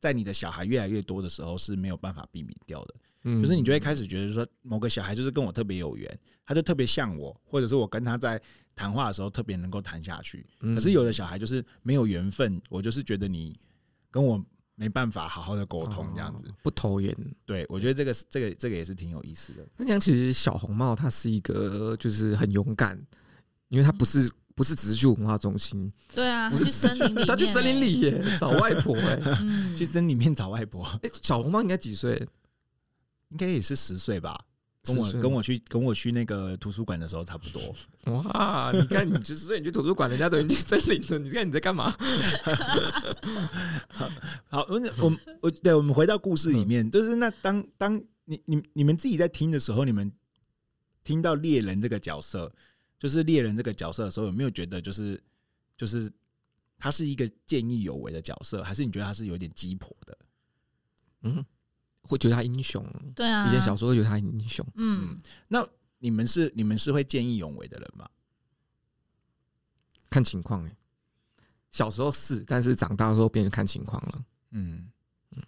[0.00, 2.94] 在你的小孩越来越多的时候是没有办法避免掉的。
[3.24, 8.40] 嗯，就是你就会开始觉得说，某个小孩就是跟我特别有缘，他就特别像我，或者是我跟他在
[8.74, 10.46] 谈话的时候特别能够谈下去。
[10.60, 13.58] 可是有的小孩就是没有缘分，我就是觉得你
[14.10, 14.42] 跟我
[14.78, 17.14] 没办法好好的沟通，这样子不投缘。
[17.44, 19.66] 对，我觉得这个这个这个也是挺有意思的。
[19.76, 22.98] 那讲其实小红帽他是一个就是很勇敢。
[23.68, 29.20] 因为他不是不是只是去文化中心，对啊，去森林里，他 去森林里耶，找外婆哎，
[29.76, 30.86] 去森林里面找外婆。
[31.02, 32.16] 哎， 小红帽应该几岁？
[33.28, 34.42] 应该也是十岁吧？
[34.88, 37.74] 跟我跟我去跟我去那个图书馆的时候差不多。
[38.12, 41.90] 哇，你看你就是岁你去图书馆，人家都已经去森林了，你看你在干嘛？
[44.48, 50.12] 好，我我我对，我们回到故事里面，就是那当当你你你们自己在听的时候，你们
[51.04, 52.52] 听到猎人这个角色。
[53.00, 55.22] 就是猎人这个角色的时候，有没有觉得就是
[55.76, 56.12] 就是
[56.80, 60.18] 他是一个见义勇为的角色，还是你觉得他是有点鸡婆的？
[61.22, 61.46] 嗯，
[62.08, 62.84] 会觉得他英雄。
[63.14, 64.66] 对啊，以前小时候会觉得他英雄。
[64.76, 65.18] 嗯，
[65.48, 65.66] 那
[65.98, 68.08] 你们是你们是会见义勇为的人吗？
[70.10, 70.76] 看情况哎，
[71.70, 74.24] 小时候是，但是长大的时候变成看情况了。
[74.52, 74.90] 嗯
[75.36, 75.42] 嗯，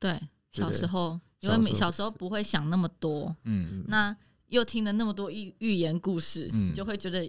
[0.00, 0.20] 对，
[0.50, 3.34] 小时候因为小时候不会想那么多。
[3.44, 4.16] 嗯，那。
[4.48, 7.28] 又听了那么多寓寓言故事，嗯、就会觉得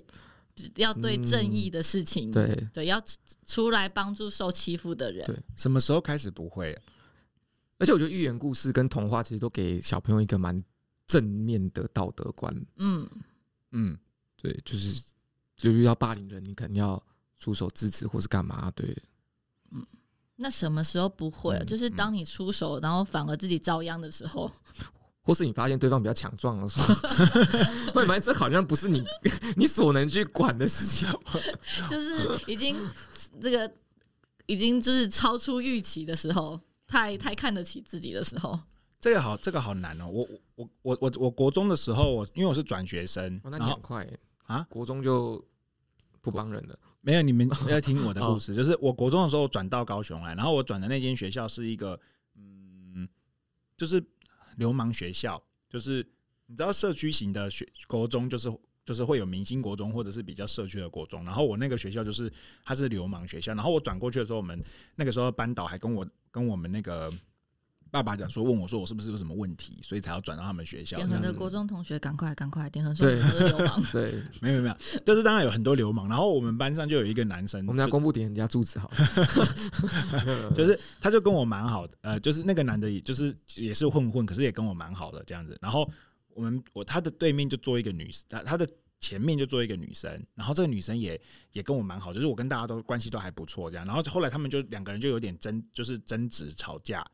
[0.76, 3.02] 要对正义的事情，嗯、对对，要
[3.44, 5.26] 出来帮助受欺负的人。
[5.26, 6.82] 对，什么时候开始不会、啊？
[7.80, 10.64] 而且我觉得寓言故事跟童话其实都给小朋友一个蛮
[11.06, 12.54] 正面的道德观。
[12.78, 13.08] 嗯
[13.72, 13.98] 嗯，
[14.36, 15.04] 对，就是
[15.56, 17.02] 就遇到霸凌人，你肯定要
[17.38, 18.72] 出手制止或是干嘛？
[18.72, 18.98] 对，
[19.72, 19.86] 嗯，
[20.36, 21.64] 那什么时候不会、啊？
[21.64, 24.52] 嗯、就是当你出手，然后反而自己遭殃的时候。
[25.22, 26.96] 或是你发现对方比较强壮的时候，
[27.94, 29.04] 会发现这好像不是你
[29.58, 31.06] 你所能去管的事情，
[31.90, 32.74] 就是已经
[33.42, 33.70] 这个
[34.46, 38.60] 已经就是超出预期的时候，太太看得起自己的时候，
[39.00, 40.08] 这个好这个好难哦。
[40.08, 44.08] 我我我我我国中的时候，我因为我是转学生，哦、那你很快
[44.46, 45.44] 啊，国中就
[46.22, 46.80] 不帮人了。
[47.02, 52.00] 没有，你们要听我的故 事，就是我国中的时候转到高雄来，然后我转的那间学校是一个
[52.36, 53.08] 嗯，
[53.78, 54.04] 就是。
[54.58, 56.04] 流氓学校就是
[56.48, 58.52] 你知道社区型的学国中就是
[58.84, 64.60] 就是会有明星国中或者是比较社区的国中，然后我那个学校就是它是流氓学校，然后我转过去的时候，我们
[64.96, 67.12] 那个时候班导还跟我跟我们那个。
[67.90, 70.98] 爸爸讲说，问我说我是不是有什么问题，所以才要转到他们学校。
[70.98, 72.70] 点恒的国中同学，赶快赶快！
[72.70, 76.06] 点恒说你是流氓， 对，没有没有，就是当然有很多流氓。
[76.06, 85.58] 然后我们班上就有一个男生，我们要公布点人家住址好了， 就是他就跟我蛮好的，呃，就是那个男的，也就是也是混混，可是也跟我蛮好的这样子。
[85.62, 85.90] 然后
[86.36, 88.68] 我们我他的对面就坐一个女生，他他的
[89.00, 91.20] 前面就坐一个女生，然后这个女生也
[91.54, 93.86] 也跟我蛮好，就是我跟大家都关系都还不错这样。
[93.86, 97.06] 然后后来他们就两个人就有点争，就是争执吵架。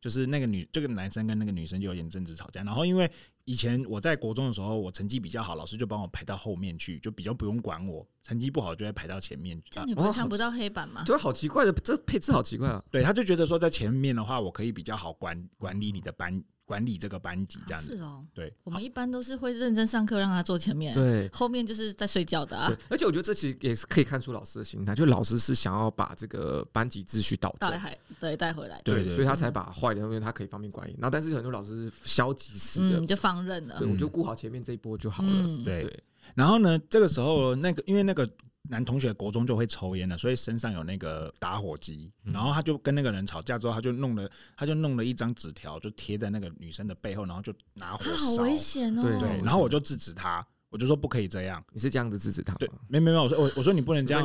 [0.00, 3.06] 就是那个女，这个男生跟那个女生就有点争执吵架，然后因为
[3.44, 9.60] 以前我在国中的时候，我成绩比较好，老师就帮我排到后面去，就比较不用管我；成绩不好就会排到前面。
[9.68, 11.04] 这样你不会看不到黑板吗？
[11.04, 12.82] 对，好奇怪的，这配置好奇怪啊！
[12.90, 16.42] 对，他就觉得说在前面的话，我可以比较好管管理你的班。
[16.70, 22.72] 管理这个班级这样子，是哦，对，我们一般都是会认真上课，让他坐前面，对，后面就是在睡觉的啊。
[22.88, 27.72] 而且我觉得这其实也是可以看出老师的心态，就老师是想要把这个班级秩序导正，
[28.20, 30.92] 对，带回来，对，所以他才把坏的东西他可以方便管理。
[30.92, 35.64] 然后，但是很多老师是消极式的，就放任了，对，我就顾好前面这一波就好了。
[35.64, 36.00] 对，
[36.36, 38.30] 然后呢，这个时候那个因为那个。
[38.70, 49.02] 男同学国中就会抽烟了，所以身上有那个打火机，然后他就跟那个人吵架之后，他就弄了，他就弄了一张纸条，就贴在那个女生的背后，然后就拿火烧，好危险哦！
[49.02, 51.60] 对对，然后我就制止他，我就说不可以这样。
[51.72, 52.54] 你是这样子制止他？
[52.54, 54.24] 对，没没没，我说我我说你不能这样，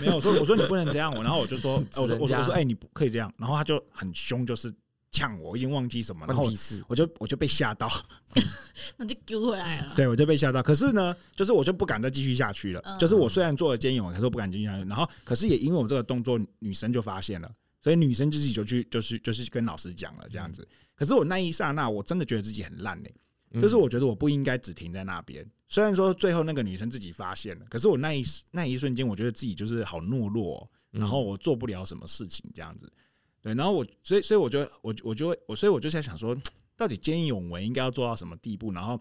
[0.00, 4.74] 没有，我说我说你不能这样，我然后我就说， 我说我说哎，你不可以这样，然后他就很凶，就是。
[5.14, 6.50] 呛我，我已经忘记什么，然后
[6.88, 7.88] 我就我就被吓到，
[8.98, 9.92] 那就丢回来了。
[9.94, 10.60] 对，我就被吓到。
[10.60, 12.80] 可是呢，就是我就不敢再继续下去了。
[12.84, 14.84] 嗯、就是我虽然做了奸淫，可是不敢继续下去。
[14.88, 17.48] 然后，可是也因为我这个动作，女生就发现了，
[17.80, 20.66] 所以女生自己就去，就是就是跟老师讲了这样子。
[20.96, 23.14] 可是我那一刹那，我真的觉得自己很烂嘞、
[23.52, 25.48] 欸，就是我觉得我不应该只停在那边。
[25.68, 32.92] 虽然说最后那个女生自己发现了，可是我那一那一瞬间，我觉得自己就是好懦弱、喔，然后我做不了什么事情这样子。
[33.44, 36.34] 对，然后我，所以，所以我就，我，我就会，我，所以我就在想说，
[36.78, 38.72] 到底见义勇为应该要做到什么地步？
[38.72, 38.98] 然后，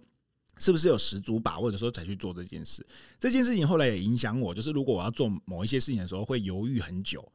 [0.57, 2.85] 是不是有十足把握的时候才去做这件事？
[3.17, 7.25] 这件事情后来也影响我，就是如果我要做某一些事情的时候，会犹豫很久，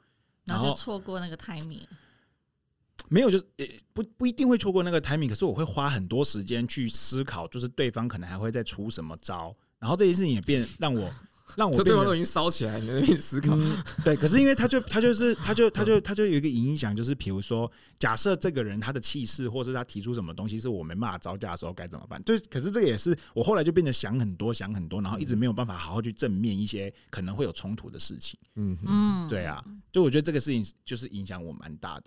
[0.45, 1.81] 然后就错过那个 timing。
[3.09, 3.47] 没有，就是
[3.95, 11.11] 不不一定会错过那个 timing，可是我会花很多时间去思考，就是对方可能还会再出什么招，然后这件事情也变让我。
[11.57, 13.83] 让我对方都已经烧起来，你在那边思考、嗯。
[14.05, 22.23] 对，可是因为他就他就是他就他就他就有一个影响，就是比如说，假设这个人他的气势，或是他提出什么东西，是我没办法招架的时候，该怎么办？
[22.23, 28.39] 对，可是这个也是我后来就变得想很多，想很多，然后一直没有办法好好去正面一些可能会有冲突的事情。
[28.57, 32.05] 嗯嗯，对啊，就我觉得这个事情就是影响我蛮大的，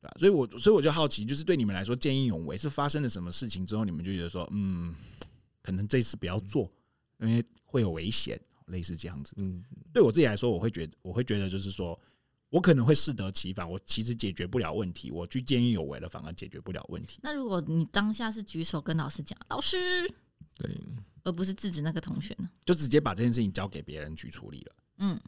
[0.00, 0.14] 对吧？
[0.18, 4.94] 所以我所以我就好奇，就是对你们来说，见义勇为是发生了什么事情之后，你们就觉得说，嗯，
[5.62, 6.70] 可能这次不要做，
[7.20, 8.40] 因为会有危险。
[8.66, 11.98] 类似这样子，嗯，对我自己来说，我会觉得，我会觉得，就是说，
[12.50, 13.68] 我可能会适得其反。
[13.68, 17.18] 我其实解决不了问题，我去见义勇为了，反而解决不了问题。
[17.22, 20.06] 那如果你当下是举手跟老师讲，老师，
[20.54, 20.70] 对，
[21.24, 22.48] 而不是制止那个同学呢？
[22.64, 24.74] 就直接把这件事情交给别人去处理了。
[24.98, 25.20] 嗯，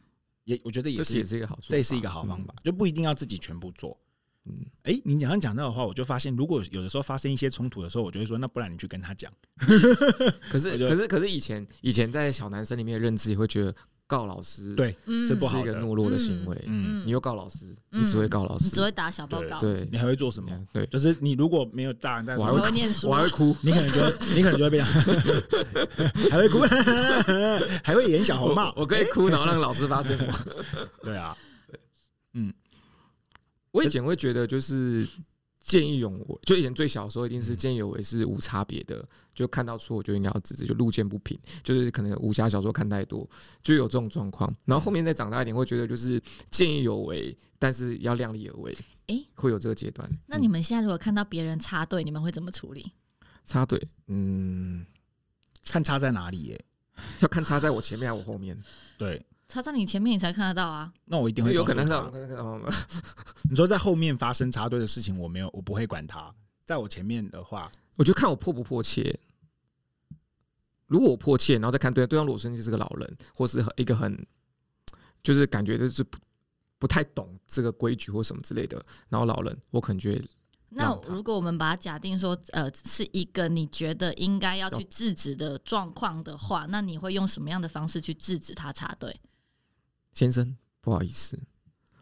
[0.43, 3.99] 也我觉得也是，也是一个好，这也是一个好方法，就不一定要自己全部做。
[4.47, 9.31] 嗯，哎、欸，你讲刚讲到的话，我就发现，如果有的时候发生一些冲突的时候，我就会说，那不然你去跟他讲。
[10.49, 13.73] 可是，可是，可是以前以前在小男生里面的认知也会觉得
[14.05, 16.55] 告老师对是不好的，是一个懦弱的行为。
[16.67, 19.57] 嗯，你又告老师，你只会告老师，你只会打小报告。
[19.57, 20.67] 对，你还会做什么？
[20.71, 24.79] 对，就是你如果没有大人在，我还会念书，我还会哭，你可能就会， 你可能就会被
[26.29, 26.59] 还会哭，
[27.83, 28.71] 还会演小红帽。
[28.75, 30.31] 我可以哭，然后让老师发现我。
[31.03, 31.35] 对啊，
[32.33, 32.53] 嗯。
[33.75, 35.05] 我以前会觉得，就是
[35.59, 43.29] 见义勇为，就以前最小的时候，一定是见义勇为是无差别的，就看到错我就应该要指责，就路见不平，就是可能武侠小说看太多，
[43.61, 44.49] 就有这种状况。
[44.63, 48.77] 然后后面再长大一点，会觉得就是见义勇为，但是要量力而为。
[49.07, 50.09] 哎，会有这个阶段。
[50.25, 52.93] 那你们现在如果看到别人插队，你们会怎么处理？
[53.45, 54.85] 插队，嗯，
[55.65, 56.65] 看插在哪里耶？
[57.19, 58.57] 要看插在我前面还是我后面？
[58.97, 59.21] 对。
[59.47, 60.91] 插在你前面，你才看得到啊！
[61.05, 61.93] 那我一定会有可能是。
[63.49, 66.33] 你说在后面发生插队的事情，我没有，我不会管他。
[66.65, 69.17] 在我前面的话，我就看我迫不迫切。
[70.87, 74.25] 如果我迫切，然后再看对对方，如果说是个老人，或是一个很
[75.23, 76.17] 就是感觉就是不
[76.79, 80.27] 不太懂这个规矩或什么之类的，然后老人，我可能觉得。
[80.69, 89.15] 那如果我们把它假定说，呃，是一个你觉得应该要去制止的状况的话，那你会用什么样的方式去制止他插队？
[90.15, 91.37] 先生，不好意思，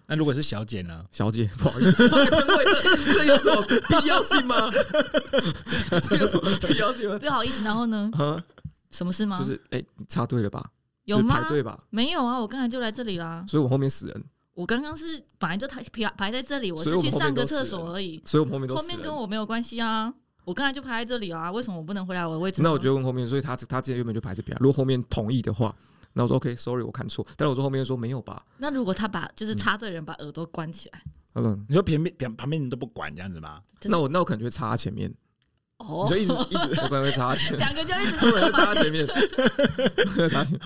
[0.05, 1.03] 那如果是小姐呢？
[1.09, 4.69] 小姐，不好意思，这这有什么必要性吗？
[6.07, 7.17] 这有什么必要性吗？
[7.17, 8.11] 不好意思，然后呢？
[8.13, 8.41] 啊，
[8.91, 9.39] 什么事吗？
[9.39, 10.69] 就是哎，你插队了吧？
[11.05, 11.41] 有吗？
[11.41, 11.83] 排队吧？
[11.89, 13.43] 没有啊，我刚才就来这里啦。
[13.47, 14.23] 所以我后面死人。
[14.53, 18.21] 我刚刚是本来就排排排在这里，我是去上个厕所而已。
[18.25, 20.13] 所以我后面都后面跟我没有关系啊。
[20.45, 22.61] 我刚才就排在这里啊，为什么我不能回来我的位置？
[22.61, 24.55] 那我就问后面，所以他他之前原本就排这边。
[24.61, 25.75] 如果后面同意的话。
[26.13, 27.25] 那我说 OK，Sorry，、okay, 我看错。
[27.35, 28.45] 但是我说后面说没有吧？
[28.57, 33.59] 那如果他把就是插队人把耳朵关起来，嗯，你说旁边旁旁边人都不管这样子吗？
[33.79, 35.13] 就是、那我那我可能就会插他前面。
[35.77, 39.07] 哦，就一直一直我可能会插他前面，两个就一直会 插他前面。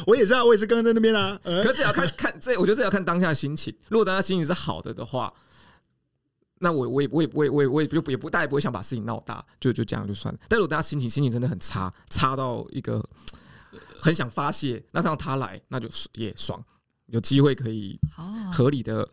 [0.06, 1.40] 我也是啊，我也是刚刚在那边啊。
[1.44, 3.74] 可是这要看看这，我觉得这要看当下心情。
[3.88, 5.34] 如果当下心情是好的的话，
[6.60, 10.40] 那我我也我也我也我也我也不也不大也不会想把事情闹大，就就这样就算了。
[10.50, 13.04] 但如果大家心情心情真的很差，差到一个。
[14.00, 16.64] 很想发泄，那让他来，那就也爽，
[17.08, 18.00] 有机会可以
[18.52, 19.08] 合理的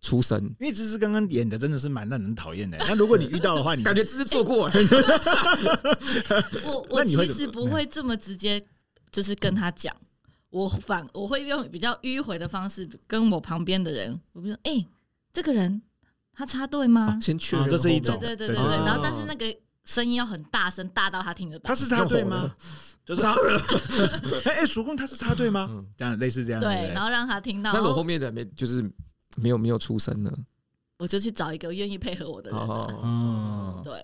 [0.00, 0.42] 出声。
[0.60, 2.76] 因为芝芝刚刚演的真的是蛮让人讨厌的。
[2.78, 4.70] 那如果你遇到的话，你 感觉芝芝做过。
[6.64, 8.62] 我 我其实不会这么直接，
[9.10, 9.94] 就是跟他讲。
[10.50, 14.86] 我反我会用比较迂回的方式跟我旁边的人，我比如说，哎，
[15.32, 15.82] 这个人
[16.32, 17.18] 他插队吗？
[17.20, 18.76] 先确认，这是一种，对对对对对。
[18.84, 19.54] 然后，但是那个。
[19.86, 21.68] 声音要很大声，大到他听得到。
[21.68, 22.52] 他是插队吗？
[23.06, 23.60] 就是插队了。
[24.44, 25.82] 哎 哎，曙光他是插队吗？
[25.96, 26.60] 这样类似这样。
[26.60, 27.72] 对，然后让他听到。
[27.72, 28.82] 那我后面的没就是
[29.36, 30.30] 没有没有出声呢？
[30.98, 32.58] 我就去找一个愿意配合我的人。
[32.58, 33.94] 哦，对。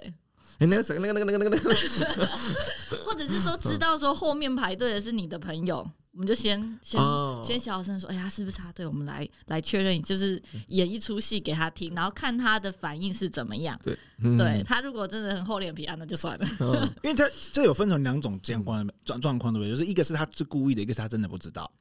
[0.58, 2.26] 哎，那个谁，那个那个那个那个那个，
[3.04, 5.90] 或者是说知道说后面排队的是你的朋友。
[6.12, 7.42] 我们就先先、oh.
[7.44, 8.86] 先小声说，哎呀，是不是他对？
[8.86, 13.78] 我们来来确认，就是演一出戏给他听，然后看他的反应是怎么样。
[13.82, 16.46] 对，嗯、对他如果真的很厚脸皮啊，那就算了。
[16.60, 16.84] Oh.
[17.02, 19.70] 因为他这有分成两种状况状状况，对不对？
[19.70, 21.72] 就是一个是他是故意的，一个是他真的不知道。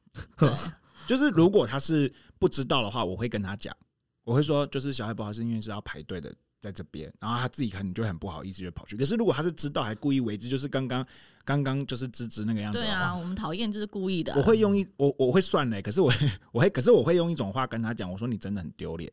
[1.06, 3.76] 就是如果他是不知道的话，我会跟他讲，
[4.24, 6.34] 我会说，就是小孩不好是，因为是要排队的。
[6.62, 8.96] 在这边，然后他自己可能就很不好意思，就跑去。
[8.96, 11.04] 可是如果他是知道还故意为之，就是刚刚
[11.44, 12.78] 刚刚就是芝芝那个样子。
[12.78, 14.32] 对啊，我们讨厌就是故意的。
[14.36, 16.12] 我会用一我我会算嘞，可是我
[16.52, 19.10] 我会可是我会用一种话跟他讲，我说你真的很丢脸，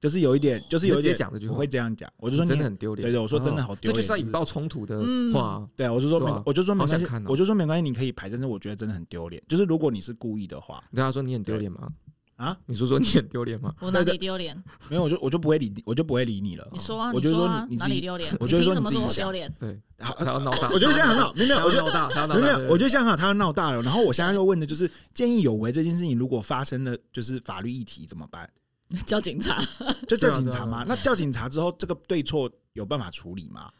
[0.00, 3.04] 就是有一点就是有一点讲的，我会这样讲，我就说你真的很丢脸。
[3.08, 5.02] 对对，我说真的好丢脸，这就是要引爆冲突的
[5.32, 5.66] 话。
[5.74, 9.42] 对啊，我就说没，我就说没关系，我就说没关系，你可以排，但是我觉得真的很丢脸。
[9.48, 11.88] 就是如果你是故意的话，你跟他说你很丢脸吗？
[12.36, 12.56] 啊！
[12.66, 13.72] 你说说你很丢脸吗？
[13.80, 14.56] 我哪里丢脸？
[14.88, 16.68] 没有，我就我就不会理，我就不会理你了。
[16.72, 18.36] 你说啊，我就说你哪里丢脸？
[18.40, 19.52] 我就说你怎么说我丢脸？
[19.58, 20.68] 对，他要闹大。
[20.70, 23.80] 我觉得现在很好，没有，我觉得闹大，没有，我觉得现在很好，他要闹大了。
[23.82, 28.48] 然后我现在要问的就是，见义勇为这件事情，如果发生了就是法律议题怎么办？
[29.06, 29.62] 叫警察？
[30.08, 30.84] 就叫警察吗？
[30.86, 33.70] 那叫警察之后，这个对错有办法处理吗？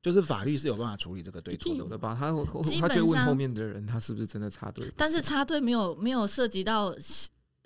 [0.00, 2.16] 就是法律是有办法处理这个对错的吧？
[2.18, 2.32] 他
[2.80, 4.86] 他就问后面的人，他是不是真的插队？
[4.96, 6.94] 但是插队没有没有涉及到。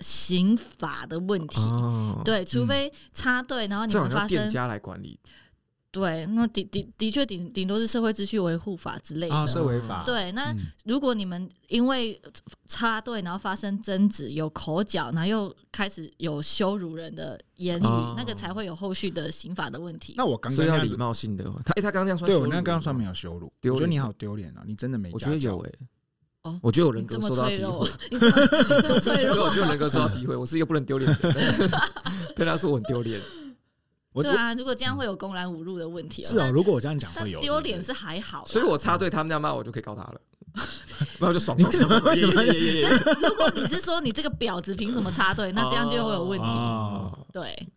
[0.02, 5.18] 刑法的问题，哦、对，除非插队，嗯、然后你们发生店家来管理，
[5.90, 10.02] 对，那的的的确顶顶多是社会秩序维护法之类的，啊、社维法。
[10.04, 12.20] 对，那如果你们因为
[12.66, 20.14] 插队，然后发生争执，有口角，然后又开始有羞辱人的言语，哦、那个才会有后续的刑法的问题。
[20.16, 25.70] 那我刚刚要礼貌性的，他哎，他刚刚这样说，对我那刚刚说没有羞辱，我觉得你好丢脸啊，你真的没，我觉得有哎。
[26.44, 31.70] 哦，我觉得我人格受到诋毁， 你这么脆弱，我觉得人格受到诋毁，我是一个不能丢脸的人，
[32.34, 33.20] 对他说我很丢脸。
[34.14, 36.22] 对啊，如果这样会有公然侮辱的问题。
[36.22, 40.20] 是啊，如果我这样讲会有丢脸是还好，所以我插队，他们这样骂我就可以告他了，
[41.18, 41.56] 然后就爽。
[41.56, 41.98] 为什么？
[42.04, 42.42] 为什么？
[43.22, 46.46] 如果你是说你这个婊子凭什么插队，那这样就会有问题。
[47.32, 47.68] 对。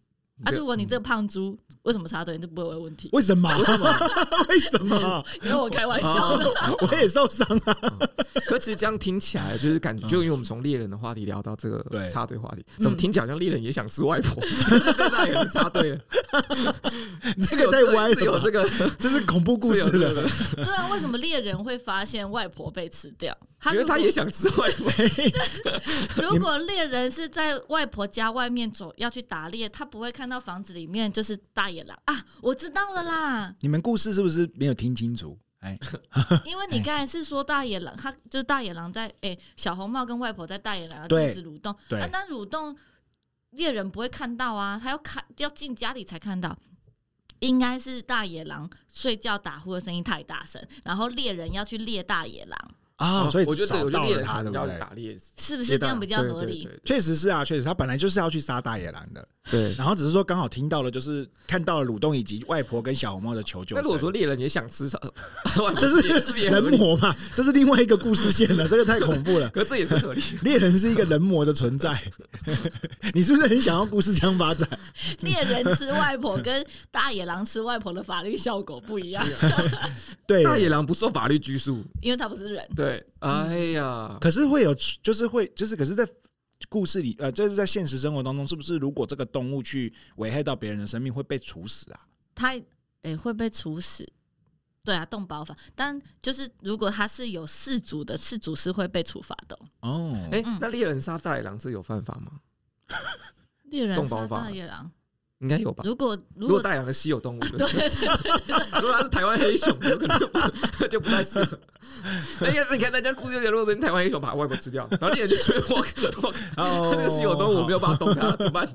[0.44, 0.52] 啊！
[0.52, 3.10] 如果你这个胖猪为什么插队，你就不会有问题？
[3.14, 3.50] 为什么？
[3.58, 3.96] 为什么？
[4.50, 5.26] 为什么？
[5.42, 7.78] 因为我开玩笑的，我也受伤啊。
[8.46, 14.44] 可其实这样听起来，就是感觉，就因为我们从猎人的话题聊到这个插队话题，怎么听起来像猎人也想吃外婆？
[15.12, 16.00] 那也能插队了？
[17.50, 18.70] 这个太歪了，有这个，
[19.00, 20.28] 这是恐怖故事了。
[20.56, 23.36] 对啊，为什么猎人会发现外婆被吃掉？
[23.72, 24.92] 因为他也想吃外婆。
[26.22, 32.26] 如果猎人是在外婆家外面走，要去打猎，他不会看到房子里面就是大野狼啊！
[32.42, 33.56] 我知道了啦。
[33.60, 35.38] 你们故事是不是没有听清楚？
[35.60, 35.78] 哎，
[36.46, 41.76] 因为你刚才是说大野狼，他就是大野狼在哎，小红帽跟外婆在大野狼的肚子蠕动。
[41.90, 42.76] 对，那蠕动
[43.52, 46.58] 猎人不会看到啊，他要看要进家里才看到。
[47.40, 52.58] 应该是大野狼睡觉打呼的声音太大声，然后猎人要去猎大野狼。
[52.96, 56.68] 啊，所以我觉得，我猎人他要打猎，是不是这样比较合理？
[56.86, 59.74] 确实是啊，确实他本来就是要去杀大野狼的，对。
[59.76, 63.76] 然后只是说刚好听到了，就是看到了鲁东以及外婆跟小红帽的求救。
[63.76, 64.90] 那如果说猎人也想吃，
[65.78, 66.00] 这是
[66.34, 67.16] 人魔嘛？
[67.34, 69.50] 这是另外一个故事线了，这个太恐怖了。
[69.50, 70.22] 可这也是合理。
[70.42, 72.00] 猎人是一个人魔的存在，
[73.14, 74.68] 你是不是很想要故事这样发展？
[75.20, 79.26] 猎人吃外婆跟大野狼吃外婆的法律效果不一样。
[80.28, 82.68] 对，大野狼不受法律拘束，因为他不是人。
[82.76, 86.08] 对，哎呀，可是会有，就是会，就是，可是，在
[86.76, 92.06] 故事里，呃，就是在现实生活当中，是不是如果这个动物去危害到别人的生命，会被处死啊？
[92.36, 92.66] 他诶、
[93.04, 94.06] 欸、会被处死，
[94.84, 95.56] 对啊，动保法。
[95.74, 99.58] 但就是如果他是有事主的，事主是会被处罚的。
[99.80, 102.42] 哦，哎、欸，那猎人杀大野狼这有犯法吗？
[103.64, 104.92] 猎人杀大野狼。
[105.40, 105.84] 应该有吧？
[105.86, 107.68] 如果如果大洋的稀有动物， 对，
[108.82, 110.18] 如果它是台湾黑熊，有可能
[110.90, 111.60] 就不太适合。
[112.42, 115.36] 哎呀，你看那家故事，如果说台湾黑熊把外婆吃掉，然后猎人就
[115.76, 115.86] 我
[116.58, 118.68] 我这个稀有动物我没有办法动它，怎么办？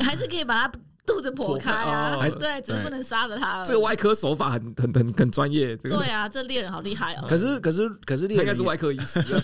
[0.00, 0.72] 还是可以把它
[1.06, 2.16] 肚子剖开啊？
[2.38, 3.62] 对，只是不能杀了它。
[3.62, 5.76] 这个外科手法很很很很专业。
[5.76, 7.26] 对啊，这猎人好厉害哦。
[7.28, 9.42] 可是可是可是猎人应该是外科医师啊，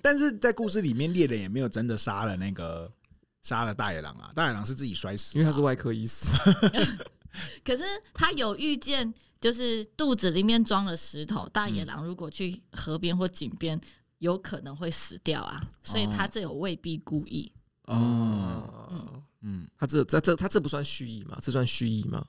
[0.00, 2.88] 但是在故事里面，猎人也没有真的杀了那个。
[3.44, 4.32] 杀了大野狼啊！
[4.34, 6.36] 大野狼是自己摔死，因为他是外科医师。
[7.62, 7.84] 可是
[8.14, 13.78] 他有预见，就是肚子里面装了石头，大野狼如果去河边或井边，
[14.18, 15.60] 有可能会死掉啊。
[15.82, 17.52] 所以他这有未必故意。
[17.84, 21.38] 哦，嗯嗯，他这这这他这不算蓄意吗？
[21.42, 22.24] 这算蓄意吗？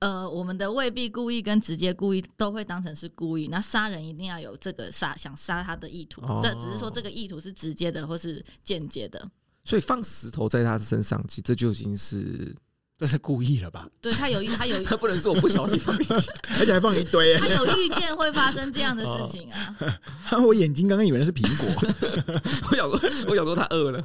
[0.00, 3.48] 呃，我们的未必故意跟直接故意都会当成是故意。
[3.48, 9.30] 那杀人一定要有这个杀想杀他的意图，这只是说这个意图是直接的或是间接的。
[9.64, 12.54] 所以放石头在他身上，其实这就已经是
[12.98, 13.88] 这是故意了吧？
[14.00, 17.36] 对他有他有 他不能说我不小心放进去，而且还放一堆。
[17.38, 20.38] 他有预见会发生这样的事情啊！
[20.44, 21.90] 我眼睛刚刚以为那是苹果，
[22.70, 24.04] 我想说，我想说他饿了。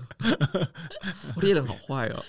[1.42, 2.26] 猎人好坏哦，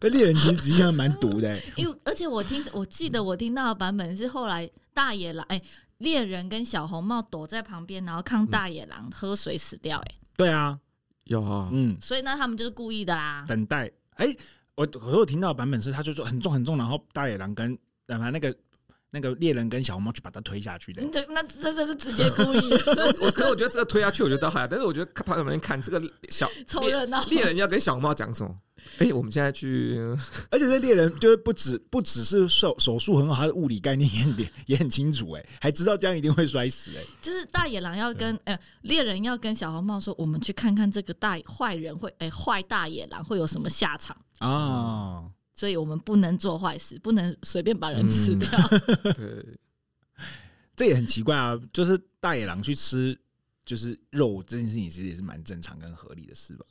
[0.00, 1.58] 那 猎人其实实际上蛮毒的。
[1.76, 5.60] 因为而且我听我记得我听到的版本是后来大野狼哎，
[5.98, 9.98] 猎人跟小红帽躲在旁边，然后看大野狼喝水死掉。
[9.98, 10.78] 哎，对啊。
[11.24, 13.44] 有啊，嗯，所以那他们就是故意的啦。
[13.46, 14.38] 等待，哎、欸，
[14.74, 18.54] 我我有听到的版本是，他就说很重很重，然后大野狼跟然后那个
[19.10, 21.06] 那个猎人跟小红帽去把他推下去的。
[21.12, 22.72] 这那这这是直接故意。
[23.22, 28.58] 我可是我觉得这个推下去，我觉得倒还好，但是我觉得旁边看这个小凑热闹，猎人要跟小红帽讲什么？
[28.98, 29.98] 哎、欸，我们现在去，
[30.50, 44.16] 而且这猎人就是不止不只是手手术很好，他的物理概念也很也很清楚，哎，还知道这样一定会摔死，哎，就是大野狼要跟呃猎人要跟小红帽说，我们去看看这个大坏人会哎坏大野狼会有什么下场。
[44.38, 48.48] 啊、哦，所以我们不能做坏事，不能随便把人吃掉。
[49.04, 49.58] 嗯、 对，
[50.74, 53.16] 这也很奇怪啊，就是大野狼去吃
[53.64, 56.66] 就是肉这件事情，其实也是蛮正常跟合理的事吧。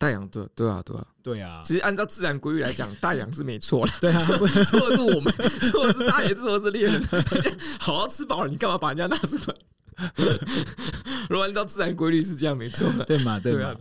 [0.00, 3.92] 大洋对对啊对啊对啊，其实按照自然规律来讲，大洋是没错的。
[4.00, 4.24] 对啊，
[4.64, 5.30] 错的是我们，
[5.70, 6.98] 错的是大爷，错的是猎人。
[7.78, 9.54] 好好吃饱了，你干嘛把人家拿出来？
[11.28, 13.38] 如果按照自然规律是这样，没错的，对嘛？
[13.38, 13.74] 对嘛？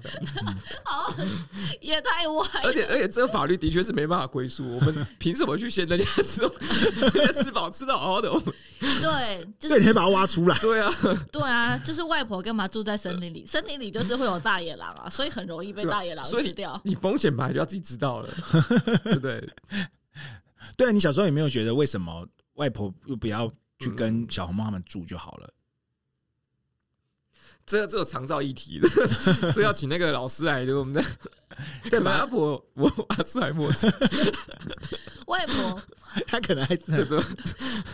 [0.83, 1.13] 好，
[1.81, 2.47] 也太歪。
[2.63, 4.67] 而且而且，这个法律的确是没办法归宿。
[4.75, 6.41] 我们凭什么去嫌人家吃？
[6.41, 8.53] 人家吃饱吃的好好的，我们
[9.01, 10.57] 对，就是你可以把它挖出来。
[10.59, 10.91] 对啊，
[11.31, 13.45] 对啊，就是外婆干嘛住在森林里？
[13.45, 16.79] 森林里就是会有大野狼啊，所以很容易被大野狼吃掉。
[16.83, 18.29] 你风险本来就要自己知道了，
[19.03, 19.49] 对不对？
[20.77, 25.49] 对啊，你小时候有没有觉得为什么外婆又不要去跟小红帽他们住就好了？
[27.69, 28.89] 这这有长照议题的，
[29.53, 31.05] 这要请那个老师来，就我们在
[31.87, 33.93] 在马婆，我阿兹海默症，
[35.27, 35.79] 外婆
[36.25, 37.23] 他可能还是这个，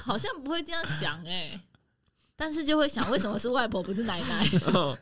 [0.02, 1.60] 好像不会这样想哎、欸，
[2.38, 4.50] 但是就会想为什么是外婆不是奶奶？
[4.74, 4.98] 哦，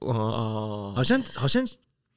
[0.00, 1.68] 哦，好像好像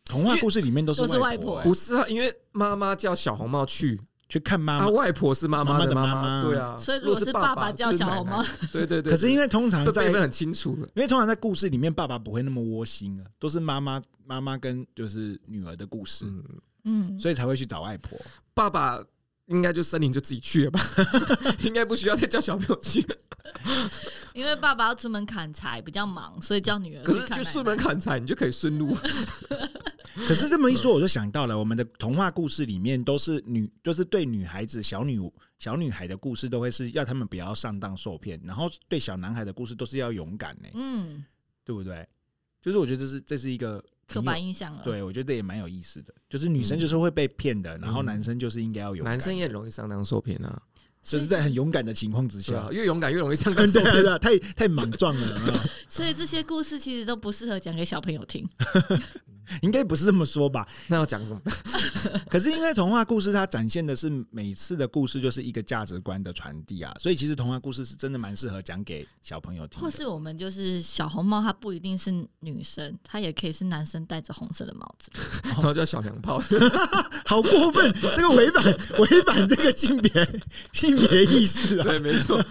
[0.06, 4.00] 童话故事里面都是外婆、欸，不是啊，因为妈妈叫小红帽去。
[4.32, 6.78] 去看妈妈，外婆是妈妈的妈妈，对啊。
[6.78, 9.12] 所以如果是爸爸叫小红帽，对对 对。
[9.12, 16.26] 可是因为通常在很清楚，因为通常在故事里面，爸爸不会那么窝心啊，都是妈妈妈妈跟就是女儿的故事，
[16.86, 18.18] 嗯，所以才会去找外婆。
[18.54, 19.04] 爸爸
[19.48, 20.80] 应该就森林就自己去了吧，
[21.66, 23.06] 应该不需要再叫小朋友去。
[24.34, 27.04] 因为爸爸要出门砍柴比较忙，所以叫女儿。
[27.04, 28.96] 可是就出门砍柴，你就可以顺路。
[30.28, 35.20] 可是这么一说，我就想到了，我们的童话故事里面都是女，就是对女孩子、小女
[35.58, 41.24] 小女孩的故事，都会是要他们不要上当受骗，然后对小男孩的故事都是要勇敢呢，嗯，
[41.64, 42.08] 对不对？
[42.62, 44.84] 就是我觉得这是这是一个刻板印象了。
[44.84, 49.14] 对，我觉得这也蛮有意思的，就是女生就是会被骗的，然后男生就是应该要勇敢。
[49.14, 50.62] 男生也很容易上当受骗啊。
[51.04, 53.92] 就是在很勇敢的情况之下，越勇敢越容易上当受骗。
[53.92, 55.60] 对啊，太太莽撞了。
[55.90, 58.48] 所以这些故事其实都不适合讲给小朋友听。
[59.62, 60.68] 应该不是这么说吧？
[60.88, 61.42] 那要讲什么？
[62.30, 69.82] 可是因为童话故事它展现的是每次的故事就是一个价值观的传递啊，所以其实童话故事是真的蛮适合讲给小朋友听。
[69.82, 75.12] 或是我们就是小红帽，它不一定是女生，它也可以是男生戴着红色的帽子，
[75.46, 76.42] 然后叫小娘炮，
[77.26, 77.94] 好过分！
[78.16, 78.64] 这个违反
[79.00, 80.42] 违反这个性别
[80.74, 81.84] 性别意识啊！
[81.84, 82.42] 对，没错。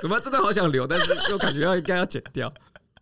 [0.00, 2.52] 怎么真的好想留，但是又感觉要应该要剪掉。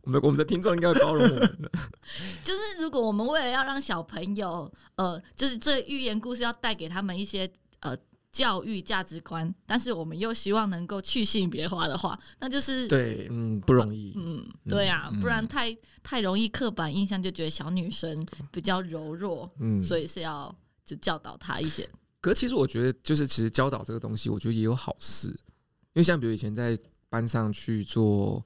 [0.05, 1.71] 我们我们的听众应该会包容我们的。
[2.43, 7.51] 就是如果我们为了要让小朋友，呃，就是这寓言故事要带给他们一些
[7.81, 7.97] 呃
[8.31, 21.89] 教育价值观，但是我们又希望能够去性别化的话，那就是对，嗯，不容易，嗯，对啊，不然太太容易刻板印象，就觉得小女生比较柔弱，嗯，所以是要就教导她一些。
[22.21, 25.37] 可是其实我觉得，就是其实教导这个东西，我觉得也有好事，因
[25.95, 26.79] 为像比如以前在
[27.09, 28.45] 班上去做，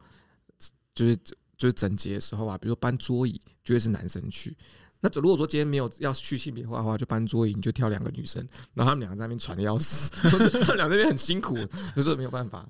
[0.95, 1.19] 就是。
[1.59, 4.57] 就是整洁的时候啊，比如说搬桌椅，就会是男生去。
[5.01, 8.41] 那如果说今天没有要去性别化的话，就搬桌椅，你就挑两个女生，
[8.75, 10.11] 然后他们两个在那边喘的要死，
[10.65, 11.57] 他们两个那边很辛苦，
[11.95, 12.69] 就是没有办法。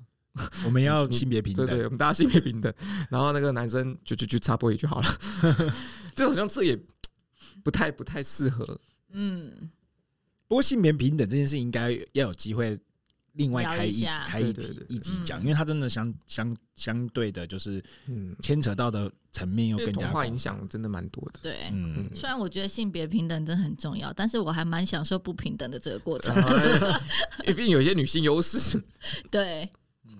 [0.65, 2.71] 我们要性别平等，对，我们大家性别平等。
[3.09, 5.07] 然后那个男生就就就擦玻璃就好了，
[6.15, 6.79] 这好像这也
[7.63, 8.79] 不太不太适合。
[9.11, 9.69] 嗯，
[10.47, 12.79] 不过性别平等这件事应该要有机会。
[13.39, 17.81] 另外开一开一题一集讲，因为它真的相相相对的，就是
[18.41, 20.07] 牵扯到的层面又更加。
[20.07, 21.39] 童话影响真的蛮多的。
[21.41, 26.35] 对，嗯，虽然我觉得性别平等真的很重要，但是我还蛮享受不平等的这个过程。
[27.39, 28.83] 因 为毕竟有一些女性优势。
[29.31, 29.69] 对，
[30.05, 30.19] 嗯，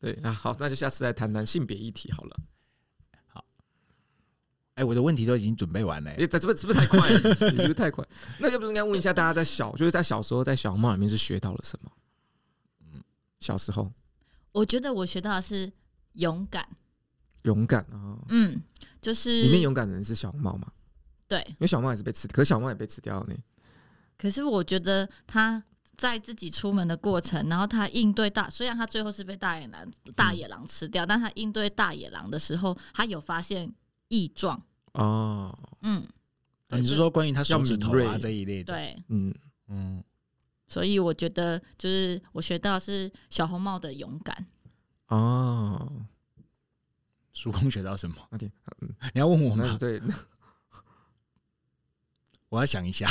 [0.00, 2.36] 对啊，好，那就下次再谈谈性别议题好了。
[3.28, 3.44] 好，
[4.74, 7.08] 哎，我的问题都已经准备完了，哎，这这是不是太快？
[7.52, 8.04] 你是不是太快？
[8.40, 11.92] 那要不是应该问一下大家，在小就是在小时候在小红帽里面是学到了什么？
[13.40, 13.92] 小时候，
[14.52, 15.72] 我觉得我学到的是
[16.14, 16.68] 勇敢，
[17.42, 18.60] 勇敢啊，嗯，
[19.00, 20.72] 就是里面勇敢的人是小红帽嘛？
[21.28, 23.34] 对，因为小猫也是被吃，可是小猫也被吃掉了呢。
[24.16, 25.62] 可是我觉得他
[25.96, 33.72] 在自己出门的过程，然后他应对大，虽然他最后是被大野狼大野狼吃掉，嗯、但他应对大野狼的时候，他有发现
[34.08, 34.60] 异状。
[34.94, 36.04] 哦，嗯，
[36.70, 38.72] 你是说关于他手指头啊这一类的？
[38.72, 39.34] 对，嗯。
[39.68, 40.02] 嗯。
[40.68, 44.46] 所以我觉得，就是我学到是小红帽的勇敢。
[45.08, 46.06] 哦，
[47.32, 48.16] 叔公学到什么？
[48.32, 48.50] 嗯、
[49.14, 49.76] 你要问我吗？
[49.80, 50.00] 对，
[52.50, 53.10] 我要想一下。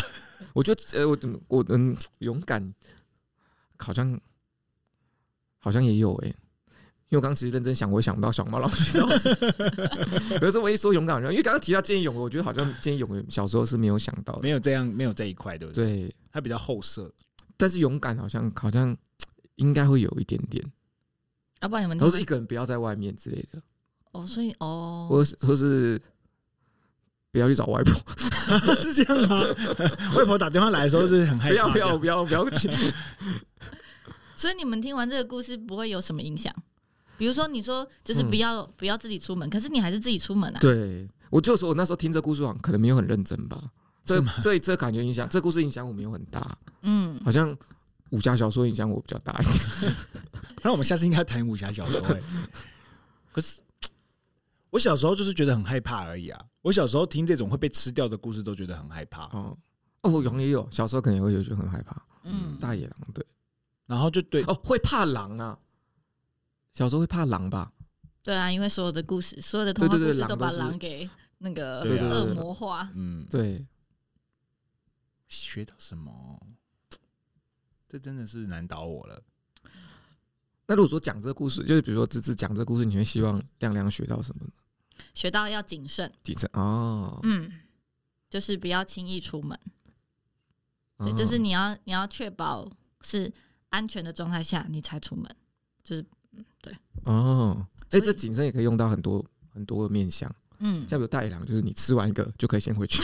[0.53, 2.73] 我觉得，呃，我我嗯，勇敢，
[3.77, 4.19] 好像
[5.57, 6.35] 好像也有哎、欸。
[7.09, 8.99] 因为我刚其实认真想，我也想不到小猫老师。
[10.39, 15.85] 可是我一说勇敢，因为刚刚提到见义勇为，我觉得好像见义勇为小时候是没有想到的，没有这样，没有这一块，对不对？
[15.85, 17.09] 对，它比较后设。
[17.57, 18.95] 但是勇敢好像好像
[19.57, 20.63] 应该会有一点点，
[21.61, 23.61] 要不然你们都是一个人不要在外面之类的。
[24.11, 25.99] 哦，所以哦，或是或是
[27.31, 27.93] 不要去找外婆，
[28.81, 29.41] 是这样吗？
[30.15, 32.69] 外婆打电话来的时候就是很害怕，不要不要不要不要去。
[34.35, 36.53] 所以你们听完这个故事不会有什么影响？
[37.17, 40.59] 比如说你说就是不要、嗯、不要自己出门，可是你还是自己出门啊？
[40.59, 43.59] 对，我就说我那时候听这故事网可能没有很认真吧。
[44.07, 46.57] 这这这感觉影响，这故事影响我没有很大。
[46.81, 47.55] 嗯，好像
[48.11, 49.95] 武侠小说影响我比较大一点。
[50.63, 52.01] 那我们下次应该谈武侠小说。
[53.33, 53.59] 可是
[54.69, 56.45] 我小时候就是觉得很害怕而已啊。
[56.61, 59.25] 我小时候听这种会被吃掉的故事都觉得很害怕。
[59.27, 59.57] 哦
[60.01, 62.01] 哦，有也有，小时候可能也会有觉得很害怕。
[62.23, 63.25] 嗯，大野狼对，
[63.85, 65.57] 然后就对哦，会怕狼啊。
[66.73, 67.71] 小时候会怕狼吧？
[68.23, 72.89] 对啊，因为所有的故事，所有的童话故事都把狼给那个恶魔化。
[72.93, 73.65] 嗯，对。
[75.27, 76.39] 学到什么？
[77.87, 79.23] 这真的是难倒我了。
[80.65, 84.51] 那如果说讲这个故事，就是比如说芝芝讲这个故事，你会希望亮亮学到什么呢？
[85.13, 87.19] 学到要谨慎，谨慎哦。
[87.23, 87.49] 嗯，
[88.29, 89.57] 就是不要轻易出门。
[90.97, 92.69] 对，就是你要你要确保
[93.01, 93.31] 是
[93.69, 95.33] 安全的状态下你才出门。
[95.83, 96.75] 就是，嗯，对。
[97.05, 100.29] 哦，哎，这谨慎也可以用到很多很多的面向。
[100.59, 103.01] 嗯，像比如大野狼，就是你吃完一个就可以先回去，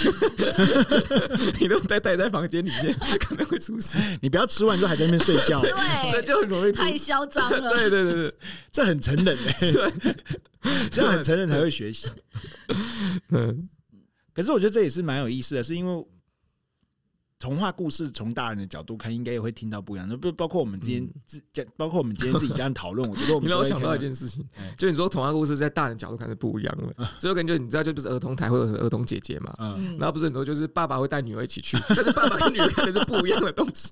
[1.61, 3.97] 你都待待在房间里面，可能会出事。
[4.21, 5.71] 你不要吃完之后还在那边睡觉，对，
[6.11, 7.69] 这就很容易太嚣张了。
[7.69, 8.33] 对对对对，
[8.71, 9.55] 这很成人哎，
[10.89, 12.07] 这样很成人才会学习。
[13.29, 13.69] 嗯，
[14.33, 16.05] 可是我觉得这也是蛮有意思的，是因为。
[17.43, 20.15] 童话故事从大人的角度看，应该也会听到不一样的。
[20.15, 21.43] 不包括我们今天自，
[21.75, 26.83] 包括我们今天自己这样讨论， 我觉得我们让我想到一件事情，就你说童话故事在大人角度看是不一样的。
[27.17, 29.53] 所以我感觉你知道，就不是儿童台会有儿童姐姐嘛，
[29.99, 33.91] 然后不是很多就是爸爸会带女儿一起去， 但是爸爸跟女儿看的是不一样的东西。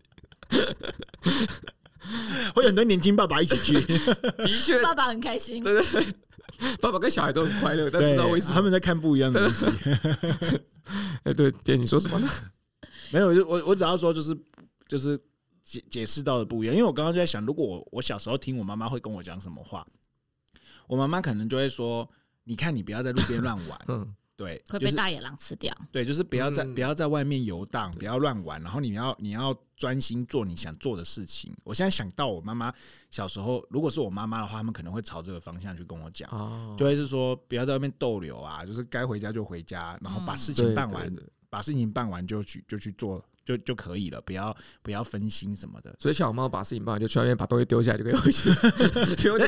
[2.56, 5.62] 会有很多年轻爸爸一起去，的确，爸爸很开心。
[5.62, 6.06] 对对对，
[6.80, 9.66] 爸爸跟小孩都很快乐，但不知道为什么他们在看不一样的东西。
[11.24, 12.30] 哎，对，爹，你说什么呢？
[13.12, 14.38] 没有，我我只要说就是
[14.88, 15.20] 就是
[15.64, 19.86] 解解释到的不一样，因为我刚刚就在想，如果我我小时候听我妈妈会跟我讲什么话，
[20.88, 22.09] 我妈妈可能就会说
[22.45, 24.16] ：“你看，你不要在路边乱玩。”嗯。
[24.38, 25.72] 对，会被大野狼吃掉。
[25.91, 31.55] 对，就是不要在不要在外面游荡，不要乱玩，然后你要你要专心做你想做的事情。
[31.64, 32.74] 我现在想到我妈妈
[33.12, 36.28] 小时候，如果是我妈妈的话，他们可能会朝这个方向去跟我讲，
[36.76, 41.07] 就会是说不要在外面逗留啊，就是该回家就回家，然后把事情办完，
[41.52, 45.93] 把事情办完就去就去做就就可以了，不要不要分心什么的。
[45.99, 48.49] 所以小猫把事情办完就去外面把东西丢下来就可以回去。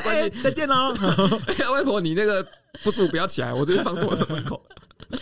[0.08, 0.92] 哎，再见喽！
[1.72, 2.46] 外婆，你那个
[2.82, 4.62] 不舒服不要起来，我这边放在我的门口。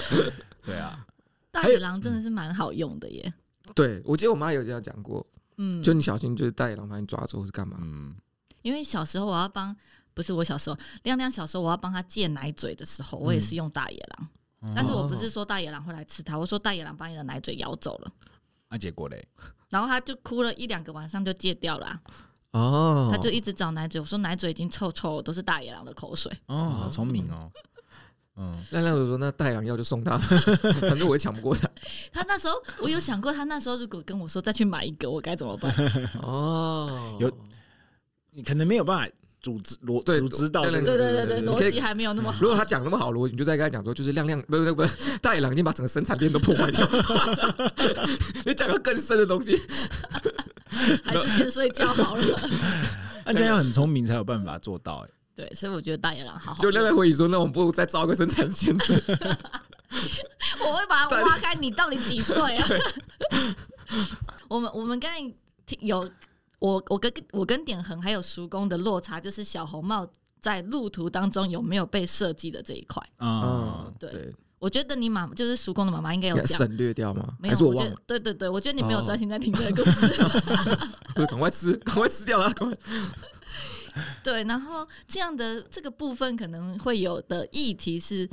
[0.64, 1.06] 对啊，
[1.50, 3.32] 大野狼真的是蛮好用的耶。
[3.74, 5.24] 对，我记得我妈有这样讲过，
[5.58, 7.78] 嗯，就你小心，就是大野狼把你抓住是干嘛？
[7.80, 8.14] 嗯，
[8.62, 9.74] 因为小时候我要帮，
[10.14, 14.38] 不是我小时候，亮亮小时候我要帮他戒奶嘴的时候，我也是用大野狼，嗯、
[14.74, 18.12] 但是我不是说大野狼会来吃它，我说大野狼把你的奶嘴咬走了，
[18.68, 19.26] 那、啊、结果嘞？
[19.70, 22.00] 然后他就哭了一两个晚上就戒掉了、啊，
[22.52, 27.50] 哦，他就一直找奶嘴，我说奶嘴已经臭臭，都是大野狼的口水，哦，好聪明哦。
[28.34, 30.16] 嗯，亮亮就说：“那大野狼药就送他，
[30.80, 31.68] 反正我也抢不过他。”
[32.10, 35.70] 他那时候，我有想过，他那时候如果跟我说再去买一个，我该怎么办？
[36.22, 37.30] 哦，有
[38.30, 42.38] 你可能没有办法组织逻组织到，对对对对对，逻辑还没有那么好。
[42.40, 44.84] 如果他讲那么好逻辑，你就在跟他讲说，就是亮亮 不不不，
[45.20, 46.88] 大野狼已经把整个生产链都破坏掉。
[48.46, 49.60] 你讲个更深的东西，
[51.04, 52.22] 还是先睡觉好了。
[53.26, 55.10] 那这样要很聪明才有办法做到，哎。
[55.34, 56.62] 对，所以我觉得大野狼好好。
[56.62, 58.76] 就亮亮回忆说：“那我们不如再造个生产线。”
[60.60, 62.68] 我会把它挖开，你到底几岁啊？
[64.48, 65.18] 我们我们刚才
[65.80, 66.08] 有
[66.62, 70.06] 我我跟我跟点恒还有叔公的落差，就是小红帽
[70.40, 73.92] 在路途当中有没有被设计的这一块啊？
[73.98, 77.36] 对，对我觉得你妈就是叔公的妈妈应该有讲省略掉吗？
[77.40, 80.06] 没有，我觉得对对对，我觉得你没有专心在听这个故事。
[81.26, 82.78] 赶快吃，赶快吃掉了，赶快。
[84.22, 88.30] 对，然后这样的这个部分可能会有的议题是，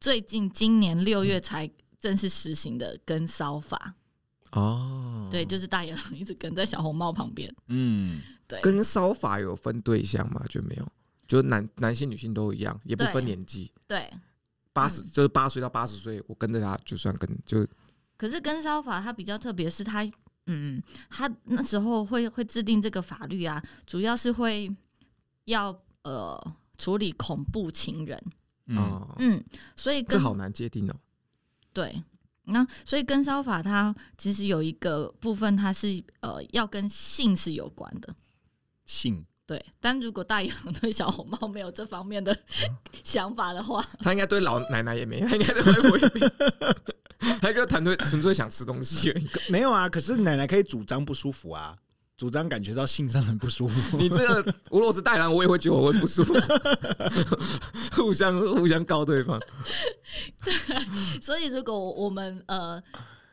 [0.00, 3.94] 最近今年六月才正式实行的跟骚法
[4.54, 10.44] 哦，对，就是大野狼一直跟在小红帽旁边，嗯，对，跟骚法有分对象吗？
[10.48, 10.88] 就没有，
[11.28, 14.10] 就男男性女性都一样，也不分年纪，对，
[14.72, 17.66] 八十就是八岁到八十岁，我跟着他就算跟就，
[18.16, 20.10] 可是跟骚法它比较特别，是它。
[20.46, 20.78] 嗯，
[21.08, 24.70] 他那时候会会制定这个法律啊，主要是会
[25.46, 26.38] 要呃
[26.76, 28.22] 处理恐怖情人。
[28.66, 29.42] 嗯嗯，
[29.74, 30.94] 所以这好难界定哦。
[31.72, 31.98] 对，
[32.44, 38.14] 那所以跟烧法它其实有一个部分，它是呃要跟性是有关的。
[38.86, 42.34] 性对，但如果大洋对小红帽没有这方面的
[43.02, 46.20] 想法的话，他应该对老奶奶也没，他应该对外婆也没。
[47.40, 49.88] 他一个团队纯粹想吃东西而已，没有啊。
[49.88, 51.76] 可是奶奶可以主张不舒服啊，
[52.16, 53.96] 主张感觉到性上很不舒服。
[53.98, 56.34] 你这个，如果是大野狼，我也会觉得我会不舒服，
[57.92, 59.40] 互相互相告对方。
[60.42, 60.54] 对，
[61.20, 62.80] 所以如果我们呃，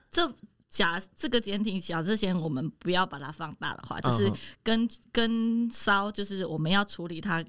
[0.10, 0.32] 这
[0.68, 4.32] 假这个检体假设先，我们不要把它放大的话，就是
[4.64, 7.44] 跟跟骚，就是我们要处理它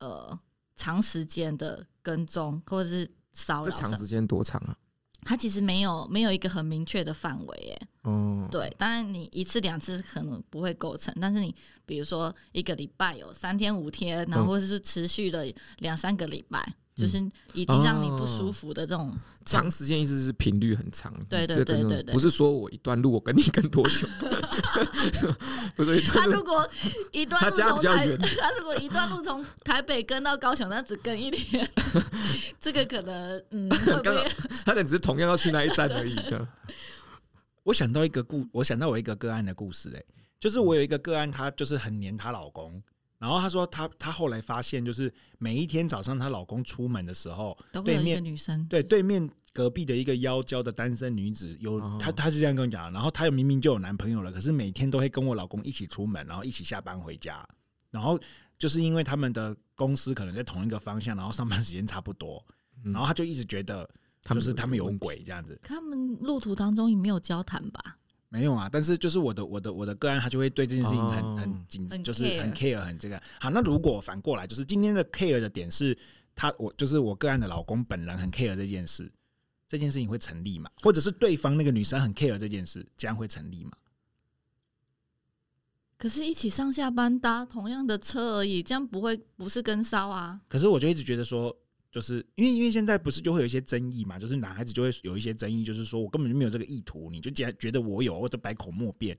[0.00, 0.36] 呃
[0.74, 3.70] 长时间的跟踪或者是骚扰。
[3.70, 4.74] 长时间多长啊？
[5.24, 7.82] 它其实没有没有一个很明确的范围，耶。
[8.04, 11.54] 嗯，对，当然你一次两次可能不会构成，但是你
[11.86, 15.44] 比如说一个礼拜有三天五天，然后或者是持续了
[15.78, 16.74] 两三个礼拜。
[17.02, 17.18] 就是
[17.52, 21.12] 已经让你不舒服的这种长时间，意思是频率很长。
[21.28, 24.06] 对对对对对，不是说我一段路我跟你跟多久？
[25.76, 26.68] 不是他如果
[27.10, 31.68] 一段路从台， 他如果一段路从台北跟到高雄，那只跟一天，
[32.60, 34.24] 这个可能嗯，刚刚
[34.64, 36.16] 他可能只是同样要去那一站而已。
[37.64, 40.02] 我想到一个故，我想到我一个个案的故事，哎，
[40.40, 42.82] 就是我有一个个案，她就是很黏她老公。
[43.22, 48.66] 然后她说，她她后来发现，就是每一天早上她老公出门的时候，对面女生。
[48.66, 57.48] 对对面隔壁的一个妖娇的单身女子，有她她是这样跟我讲，然后她又明明就有男朋友了，可是每天都会跟我老公一起出门，然后一起下班回家，
[57.92, 58.18] 然后
[58.58, 62.44] 就是因为他们的公司可能在同一个方向，然后上班时间差不多，
[62.82, 63.88] 然后她就一直觉得
[64.24, 65.56] 他们是他们有鬼这样子。
[65.62, 67.98] 他们路途当中也没有交谈吧？
[68.32, 73.22] 没有啊，但是就是我的我的我的个案，他就会对这件事情很、哦、很紧，就是很 care 很这个。
[73.38, 75.94] 好，那如果反过来，就是今天的 care 的点是
[76.34, 79.12] 他，我就是我个案的老公本人很 care 这件事，
[79.68, 80.70] 这件事情会成立吗？
[80.80, 83.72] 或者是对方那个女生很 care 这件事，这样会成立吗？
[85.98, 90.40] 可是，一起上下班搭同样的车而已，这样不会不是跟骚啊？
[90.48, 91.54] 可是我就一直觉得说，
[91.92, 99.16] 就是因为因为现在不是就会有一些争议嘛，就是男孩子就会有一些争议，就是说我根本就没有这个意图，你就既然觉得我有，我就百口莫辩。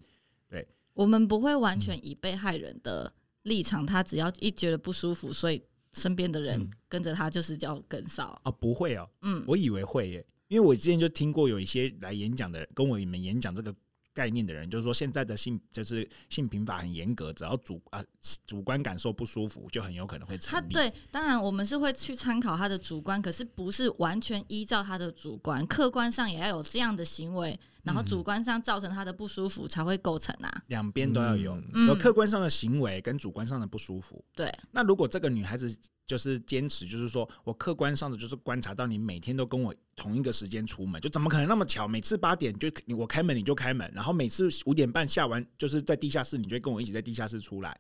[0.50, 3.14] 对，我们不会完全以被害人的
[3.44, 5.62] 立场，他只要一觉得不舒服，所以
[5.94, 8.52] 身边的人跟着他就是叫跟少啊？
[8.52, 13.74] 不会哦，嗯，我以为会耶，因为我之前就听过有一些来演讲的人跟我们演讲这个。
[14.14, 18.04] 概念的人就是说，现在的性就是性平法很严格，只要主啊
[18.46, 20.62] 主观感受不舒服，就很有可能会成立。
[20.64, 30.64] 他对，当然我们是会去参考他的主观，可是不是完全依照他的主观，客观上也要有这样的行为，然后主观上造成他的不舒服才会构成啊。
[30.68, 34.24] 两边都要有，嗯、有客观上的行为跟主观上的不舒服。
[34.36, 35.78] 对，那如果这个女孩子。
[36.06, 41.88] 就是坚持，就是说我客观上的就是观察到你每天都跟我同一个时间出门，就怎么可能那么巧？
[41.88, 47.80] 每次八点就我开门你就开门，然后每次五点半下完就是在地下室，你就跟我一起在地下室出来，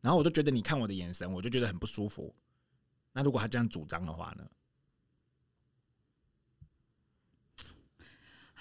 [0.00, 2.34] 然后我就觉得你看我的眼神，我就觉得很不舒服。
[3.12, 4.44] 那如果他这样主张的话呢？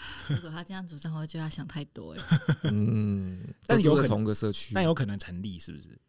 [0.29, 2.23] 如果他这样主张，我觉得他想太多了。
[2.71, 5.99] 嗯，但有可能同个社区，但有可能成立，是不是？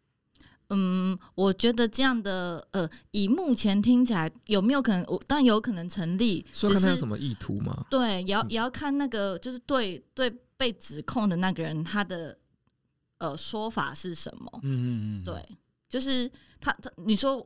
[0.69, 5.03] 嗯，我觉得这样的呃，以目前听起来有没有可能？
[5.07, 7.85] 我当然有可能成立，说看他有什么意图吗？
[7.89, 12.37] 对，也要也要看那个，就是对对被指控的那个人他的
[13.17, 14.59] 呃说法是什么？
[14.63, 17.45] 嗯嗯嗯，对，就是他他你说。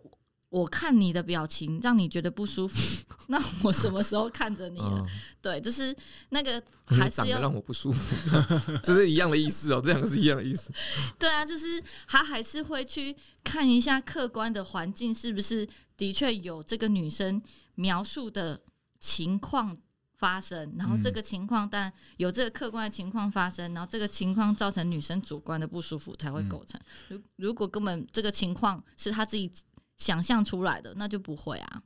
[0.58, 2.78] 我看你的表情让你觉得不舒服，
[3.30, 5.06] 那我什么时候看着你了？
[5.40, 5.96] 对，就是
[6.30, 8.16] 那个还是要让我不舒服，
[8.82, 10.72] 这是一样的意思哦，这两个是一样的意思。
[11.20, 17.40] 对啊，就是他还是会去看一下客观的环境是不是的确有这个女生
[17.76, 18.60] 描述的
[19.00, 19.78] 情况
[20.18, 26.82] 发生，然后这个情况但有这个客观的情况发生，然后这个情况造成女生主观的不舒服才会构成。
[27.10, 29.52] 如如果根本这个情况是他自己。
[29.98, 31.84] 想象出来的那就不会啊，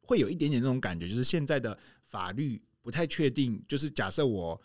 [0.00, 3.62] 会有一点点那种感觉，就是现在的法律不太确定。
[3.68, 4.60] 就是假设我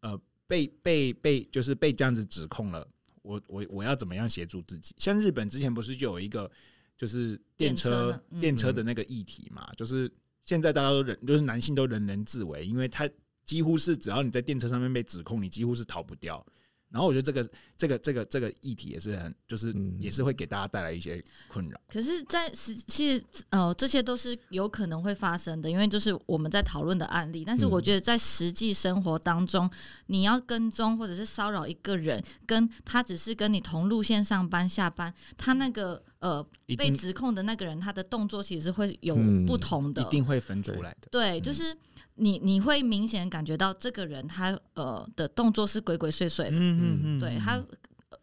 [0.00, 2.86] 呃被被被就是被这样子指控了，
[3.22, 4.94] 我我我要怎么样协助自己？
[4.98, 6.50] 像日本之前不是就有一个
[6.96, 9.68] 就是电车电车的那个议题嘛？
[9.76, 10.10] 就是
[10.40, 13.08] 现在大家都人就是男性都人人自危，因为他
[13.44, 16.44] 几乎是只要你在电车上面被指控，你几乎是逃不掉。
[16.92, 21.80] 然后我觉得这个这个这个这个议题也是很，就是也是会给大家带来一些困扰。
[21.88, 27.44] 可是，在实其实呃，这些都是有可能会发生的，因为就是我们在讨论的案例。
[27.44, 29.68] 但是我觉得在实际生活当中，
[30.06, 39.16] 你要跟踪或者是骚扰一个人，跟他只是跟你同路线上班下班，他那个呃被指控的那个人，他的动作其实会有
[39.46, 41.08] 不同的，一定会分出来的。
[41.10, 41.74] 对，就是。
[42.14, 47.62] 你你会明显感觉到这个人他呃的动作是鬼鬼祟祟的，嗯嗯嗯对他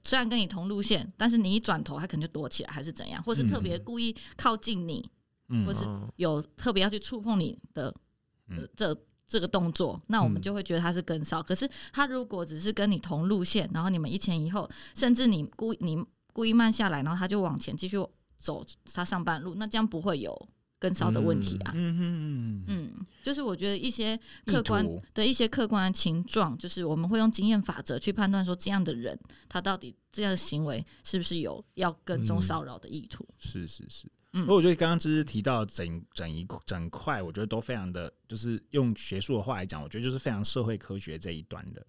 [0.04, 5.10] 虽然跟你同路线，但是你一转头他可能就躲起来，还是怎样，或是特别故意靠近你，
[5.50, 5.84] 嗯、或是
[6.18, 7.94] 有特别要去触碰你的、
[8.50, 8.96] 呃、这
[9.28, 11.42] 这个动作，那我们就会觉得他是跟骚。
[11.42, 17.98] 可是他如果只是跟你同路线，然后你们一前一后，甚至你故你故意慢下来，然后他就往前继续
[18.38, 18.64] 走
[18.94, 20.48] 他上半路，那这样不会有。
[20.80, 29.20] 跟骚的问题啊，嗯嗯嗯嗯，就是我觉得一些客观的一些客观的情状，就是我们会用经验法则去判断说，这样的人
[29.50, 33.26] 他到底这样的行为是不是有要跟踪骚扰的意图？
[33.30, 41.86] 嗯、是是是，嗯，我觉得刚刚只是提到整整一整块，我觉得都非常的，就是用学术的话来讲，我觉得就是非常社会科学这一端的，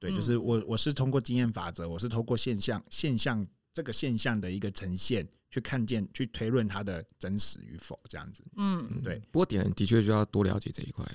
[0.00, 5.28] 对，就是我我是通过经验法则，我是通过现象现象这个现象的一个呈现。
[5.52, 8.42] 去看见，去推论它的真实与否，这样子。
[8.56, 9.20] 嗯，对。
[9.30, 11.06] 不过点的确就要多了解这一块。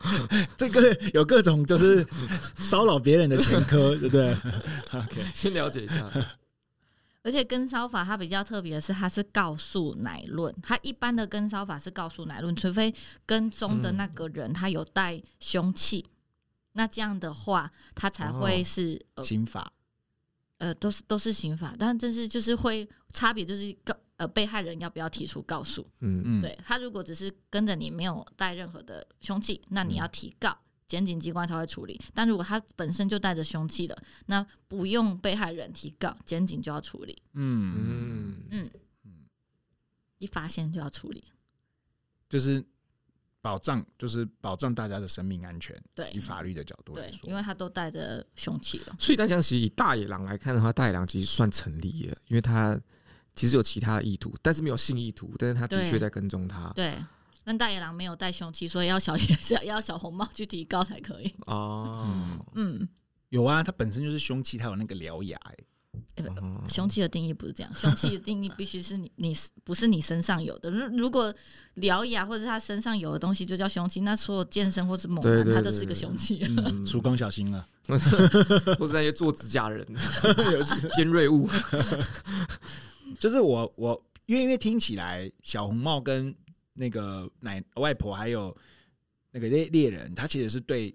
[0.56, 2.04] 这个有各种就是
[2.56, 4.32] 骚扰别人的前科，对不对？
[4.92, 6.10] OK，先了解一下。
[7.22, 10.52] 而且跟骚法它比较特别的是，它是告诉乃论。
[10.62, 12.92] 它一般的跟骚法是告诉乃论，除非
[13.26, 16.10] 跟踪的那个人他有带凶器，嗯、
[16.72, 19.70] 那这样的话，他才会是、哦呃、刑法。
[20.60, 30.54] 呃，都是都是刑法，但这是就是会差别，就是告呃被害人要不要提出告诉，嗯嗯，对他如果只是跟着你没有带任何的凶器，那你要提告，
[30.86, 31.98] 检警机关才会处理。
[32.12, 33.96] 但如果他本身就带着凶器的，
[34.26, 37.22] 那不用被害人提告，检警就要处理。
[37.32, 38.70] 嗯嗯嗯
[39.06, 39.10] 嗯，
[40.18, 41.24] 一发现就要处理，
[42.28, 42.62] 就是。
[43.42, 45.74] 保障就是保障大家的生命安全。
[45.94, 48.94] 对，以法律的角度来说，因为他都带着凶器了。
[48.98, 52.78] 所以大家其实以大野狼来看的话，大野狼其实算成立了，因为他
[53.34, 56.70] 其实有其他的意图，但是没有性意图，但是他的确在跟踪他。
[56.74, 56.94] 对，
[57.44, 61.34] 但大野狼没有带凶器，所以要小野 是要小红帽去提高才可以。
[61.46, 62.86] 哦，嗯，
[63.30, 65.64] 有啊，它本身就是凶器，它有那个獠牙、欸。
[66.16, 66.24] 哎，
[66.68, 70.70] 凶器的定义不是这样， 凶器的定义必须是你你不是你身上有的。
[70.70, 71.34] 如如果
[71.76, 76.42] 獠牙或者他身上有的东西就叫凶器，那所有健身或是猛男他都是一个凶器。
[76.86, 77.66] 叔公 小心了，
[78.78, 79.86] 或是那些做指甲人，
[80.52, 80.62] 有
[80.94, 81.48] 尖锐物。
[83.18, 86.34] 就是我我因为因为听起来小红帽跟
[86.74, 88.56] 那个奶外婆还有
[89.32, 90.94] 那个猎猎人，他其实是对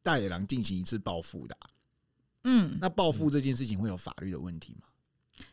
[0.00, 1.68] 大野狼进行一次报复的、啊。
[2.44, 4.88] 嗯，那报复这件事情会有法律的问题吗？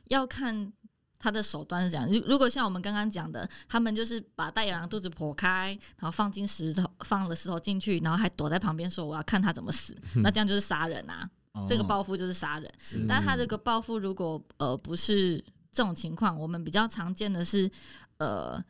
[0.10, 0.72] 要看
[1.18, 2.10] 他的手段是怎样。
[2.10, 11.30] 如如果像我们刚刚讲的，他们就是把大野狼肚子剖开，然后放进石头，放了石头进去，然后还躲在旁边说我要看他怎么死， 那这样就是杀人啊！
[11.54, 12.74] 哦、这个报复就是杀人。
[12.80, 15.38] 是但他这个报复如果呃不是
[15.72, 17.70] 这种情况，我们比较常见的是
[18.18, 18.64] 呃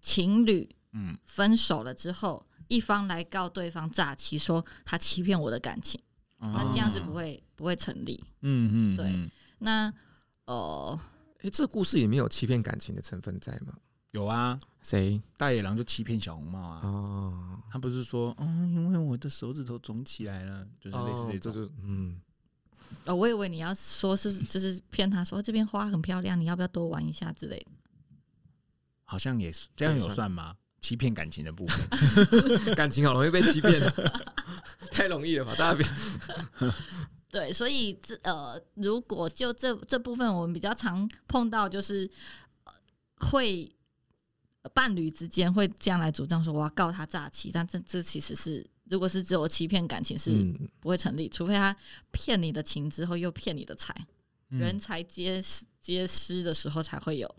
[0.00, 6.00] 情侣嗯分手了之后，嗯、一方来告对方诈欺，说他欺骗我的感情。
[6.42, 8.22] 那这样是不会不会成立。
[8.40, 9.30] 嗯嗯，对。
[9.58, 9.92] 那
[10.46, 11.00] 呃，
[11.42, 13.72] 哎，这故事也没有欺骗感情的成分在吗？
[14.10, 15.22] 有啊，谁？
[15.38, 16.80] 大野狼就欺骗小红帽啊。
[16.82, 21.70] 哦，他不是说，嗯，因为我的手指头肿起来了，就是类似这种。
[21.82, 22.20] 嗯。
[23.06, 27.70] 哦，我以为你要说是就是骗他说这边花很漂亮，你要不要多玩一下之类的？
[29.04, 30.56] 好像也是这样有算吗？
[30.82, 33.80] 欺骗感情的部分， 感情好容易被欺骗，
[34.90, 35.54] 太容易了吧？
[35.56, 35.86] 大家别
[37.30, 42.10] 对，所以这呃，如果就这这部分，我们比较常碰到，就是
[43.14, 43.72] 会
[44.74, 50.30] 伴侣之间会这样来主张说，我要告他诈欺，但这这其实是，如果是只有欺骗感情是
[50.80, 51.74] 不会成立，除非他
[52.10, 53.94] 骗你的情之后又骗你的财，
[54.48, 55.40] 人财皆
[55.80, 57.34] 皆失的时候才会有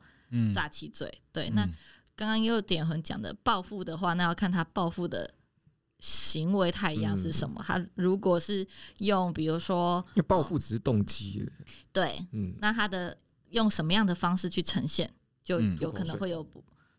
[0.54, 1.22] 诈欺罪。
[1.34, 1.68] 对，那。
[2.16, 5.34] 刚刚又点很讲的报复的话，那要看他报复的
[6.00, 7.56] 行为太一样是什么。
[7.62, 8.68] 嗯、他如果是
[9.00, 11.50] 用，比如说，因为报复只是动机，
[11.92, 13.18] 对，嗯，那他的
[13.50, 15.12] 用什么样的方式去呈现，
[15.44, 16.46] 就有可能会有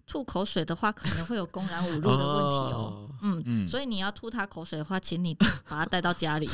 [0.07, 3.11] 吐口水的话，可能会有公然侮辱的问题哦。
[3.23, 6.47] 嗯嗯，所以你要吐他口水的话，请你把他带到家里，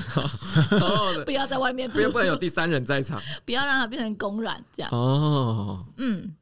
[1.25, 4.93] 不要在外面吐，不然有第三人在场， 不要让他变成公然这样。
[4.93, 6.37] 哦，嗯。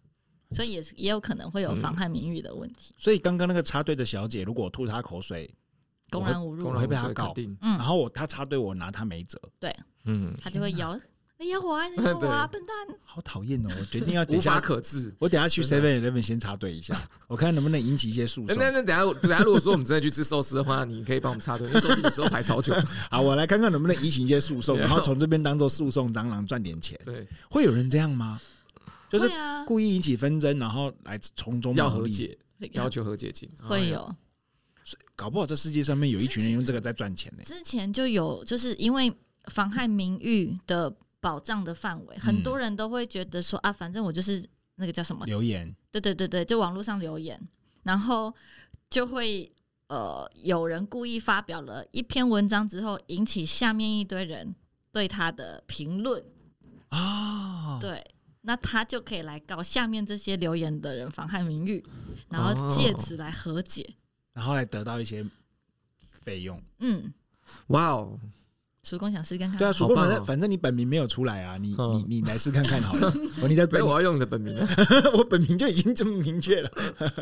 [0.51, 2.95] 所以也是也有可能会有妨害名誉的问题。
[2.97, 5.49] 所以刚刚那个插队的小姐，如果我吐她口水，
[6.11, 7.35] 公然侮辱，我会被她告。
[7.37, 9.41] 嗯，然后我她插队，我拿她没辙。
[9.61, 9.75] 对，
[10.05, 10.99] 嗯，她就会摇，
[11.39, 12.97] 你 要我啊，你要我啊，笨蛋！
[13.05, 13.69] 好讨厌哦！
[13.79, 15.15] 我决定要 无法可治。
[15.19, 16.95] 我等下去 Seven Eleven 先插队一下，
[17.29, 18.57] 我看能不能引起一些诉讼。
[18.57, 22.75] 那那等下等下，如果说我们真的去吃寿司的话，你可以帮我们插队，因为寿司有时候排超久。
[23.11, 26.99] 好，我来看看能不能引起一些诉讼，然后从这边当做诉讼蟑螂赚点钱。
[27.05, 28.41] 对，会有人这样吗？
[29.11, 29.31] 就是
[29.67, 32.39] 故意引起纷争，然后来从中要和解，
[32.73, 34.15] 要求和解金会有，
[35.17, 37.43] 搞不好这世界上面有一群人用这个在赚钱呢。
[37.45, 39.13] 之前就有，就是因为
[39.45, 44.47] 妨害名誉的保障的范围，很多人都会觉得说啊，反正我就是
[44.77, 47.41] 那个叫什么留言，对对对对，就网络上留言，
[47.83, 48.33] 然后
[48.91, 49.51] 就会
[49.89, 54.55] 呃有人故意发表了一篇文章之后，引起下面一堆人
[54.93, 56.23] 对他的评论。
[56.89, 58.05] 啊，对。
[58.49, 61.85] 那他就可以来告下面这些留言的人妨害名誉，
[62.31, 63.93] 然后借此来和解，哦、
[64.33, 65.23] 然后来得到一些
[66.11, 66.59] 费用。
[66.79, 67.13] 嗯，
[67.67, 68.19] 哇哦，
[68.83, 69.59] 叔公想试看看？
[69.59, 73.13] 对啊，叔公反正反正你本名没有出来啊，你你你来试看看好了。
[73.47, 74.57] 你在本，我要用你的本名，
[75.13, 76.71] 我本名就已经这么明确了。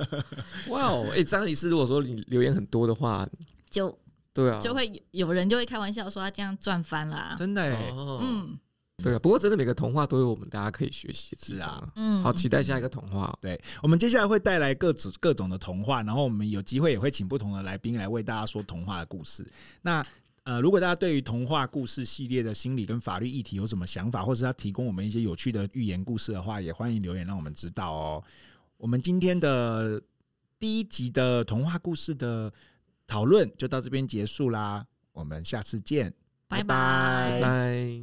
[0.70, 3.28] 哇哦，哎，张医师，如果说你留言很多的话，
[3.68, 3.98] 就
[4.32, 7.34] 对啊，就会有人就会开玩笑说他这样赚翻了，啊。
[7.36, 8.56] 真的哎，嗯。
[9.02, 11.42] 对啊，不过真的每个童话都有我们大家可以学习的。
[11.42, 13.36] 是啊，嗯，好期待下一个童话。
[13.42, 19.46] 对，我们接下来会带来各种各种的童话，然后我们有机会也会请不同的来宾来为大家说童话的故事。
[19.82, 20.04] 那
[20.44, 28.24] 呃，如果大家对于童话故事系列的心理跟法律议题有什么想法，或是要提供我们一些有趣的寓言故事的话，也欢迎留言让我们知道哦。
[28.78, 30.00] 我们今天的
[30.58, 32.52] 第一集的童话故事的
[33.06, 36.14] 讨论就到这边结束啦，我们下次见，
[36.48, 36.64] 拜拜。
[36.64, 38.00] 拜拜。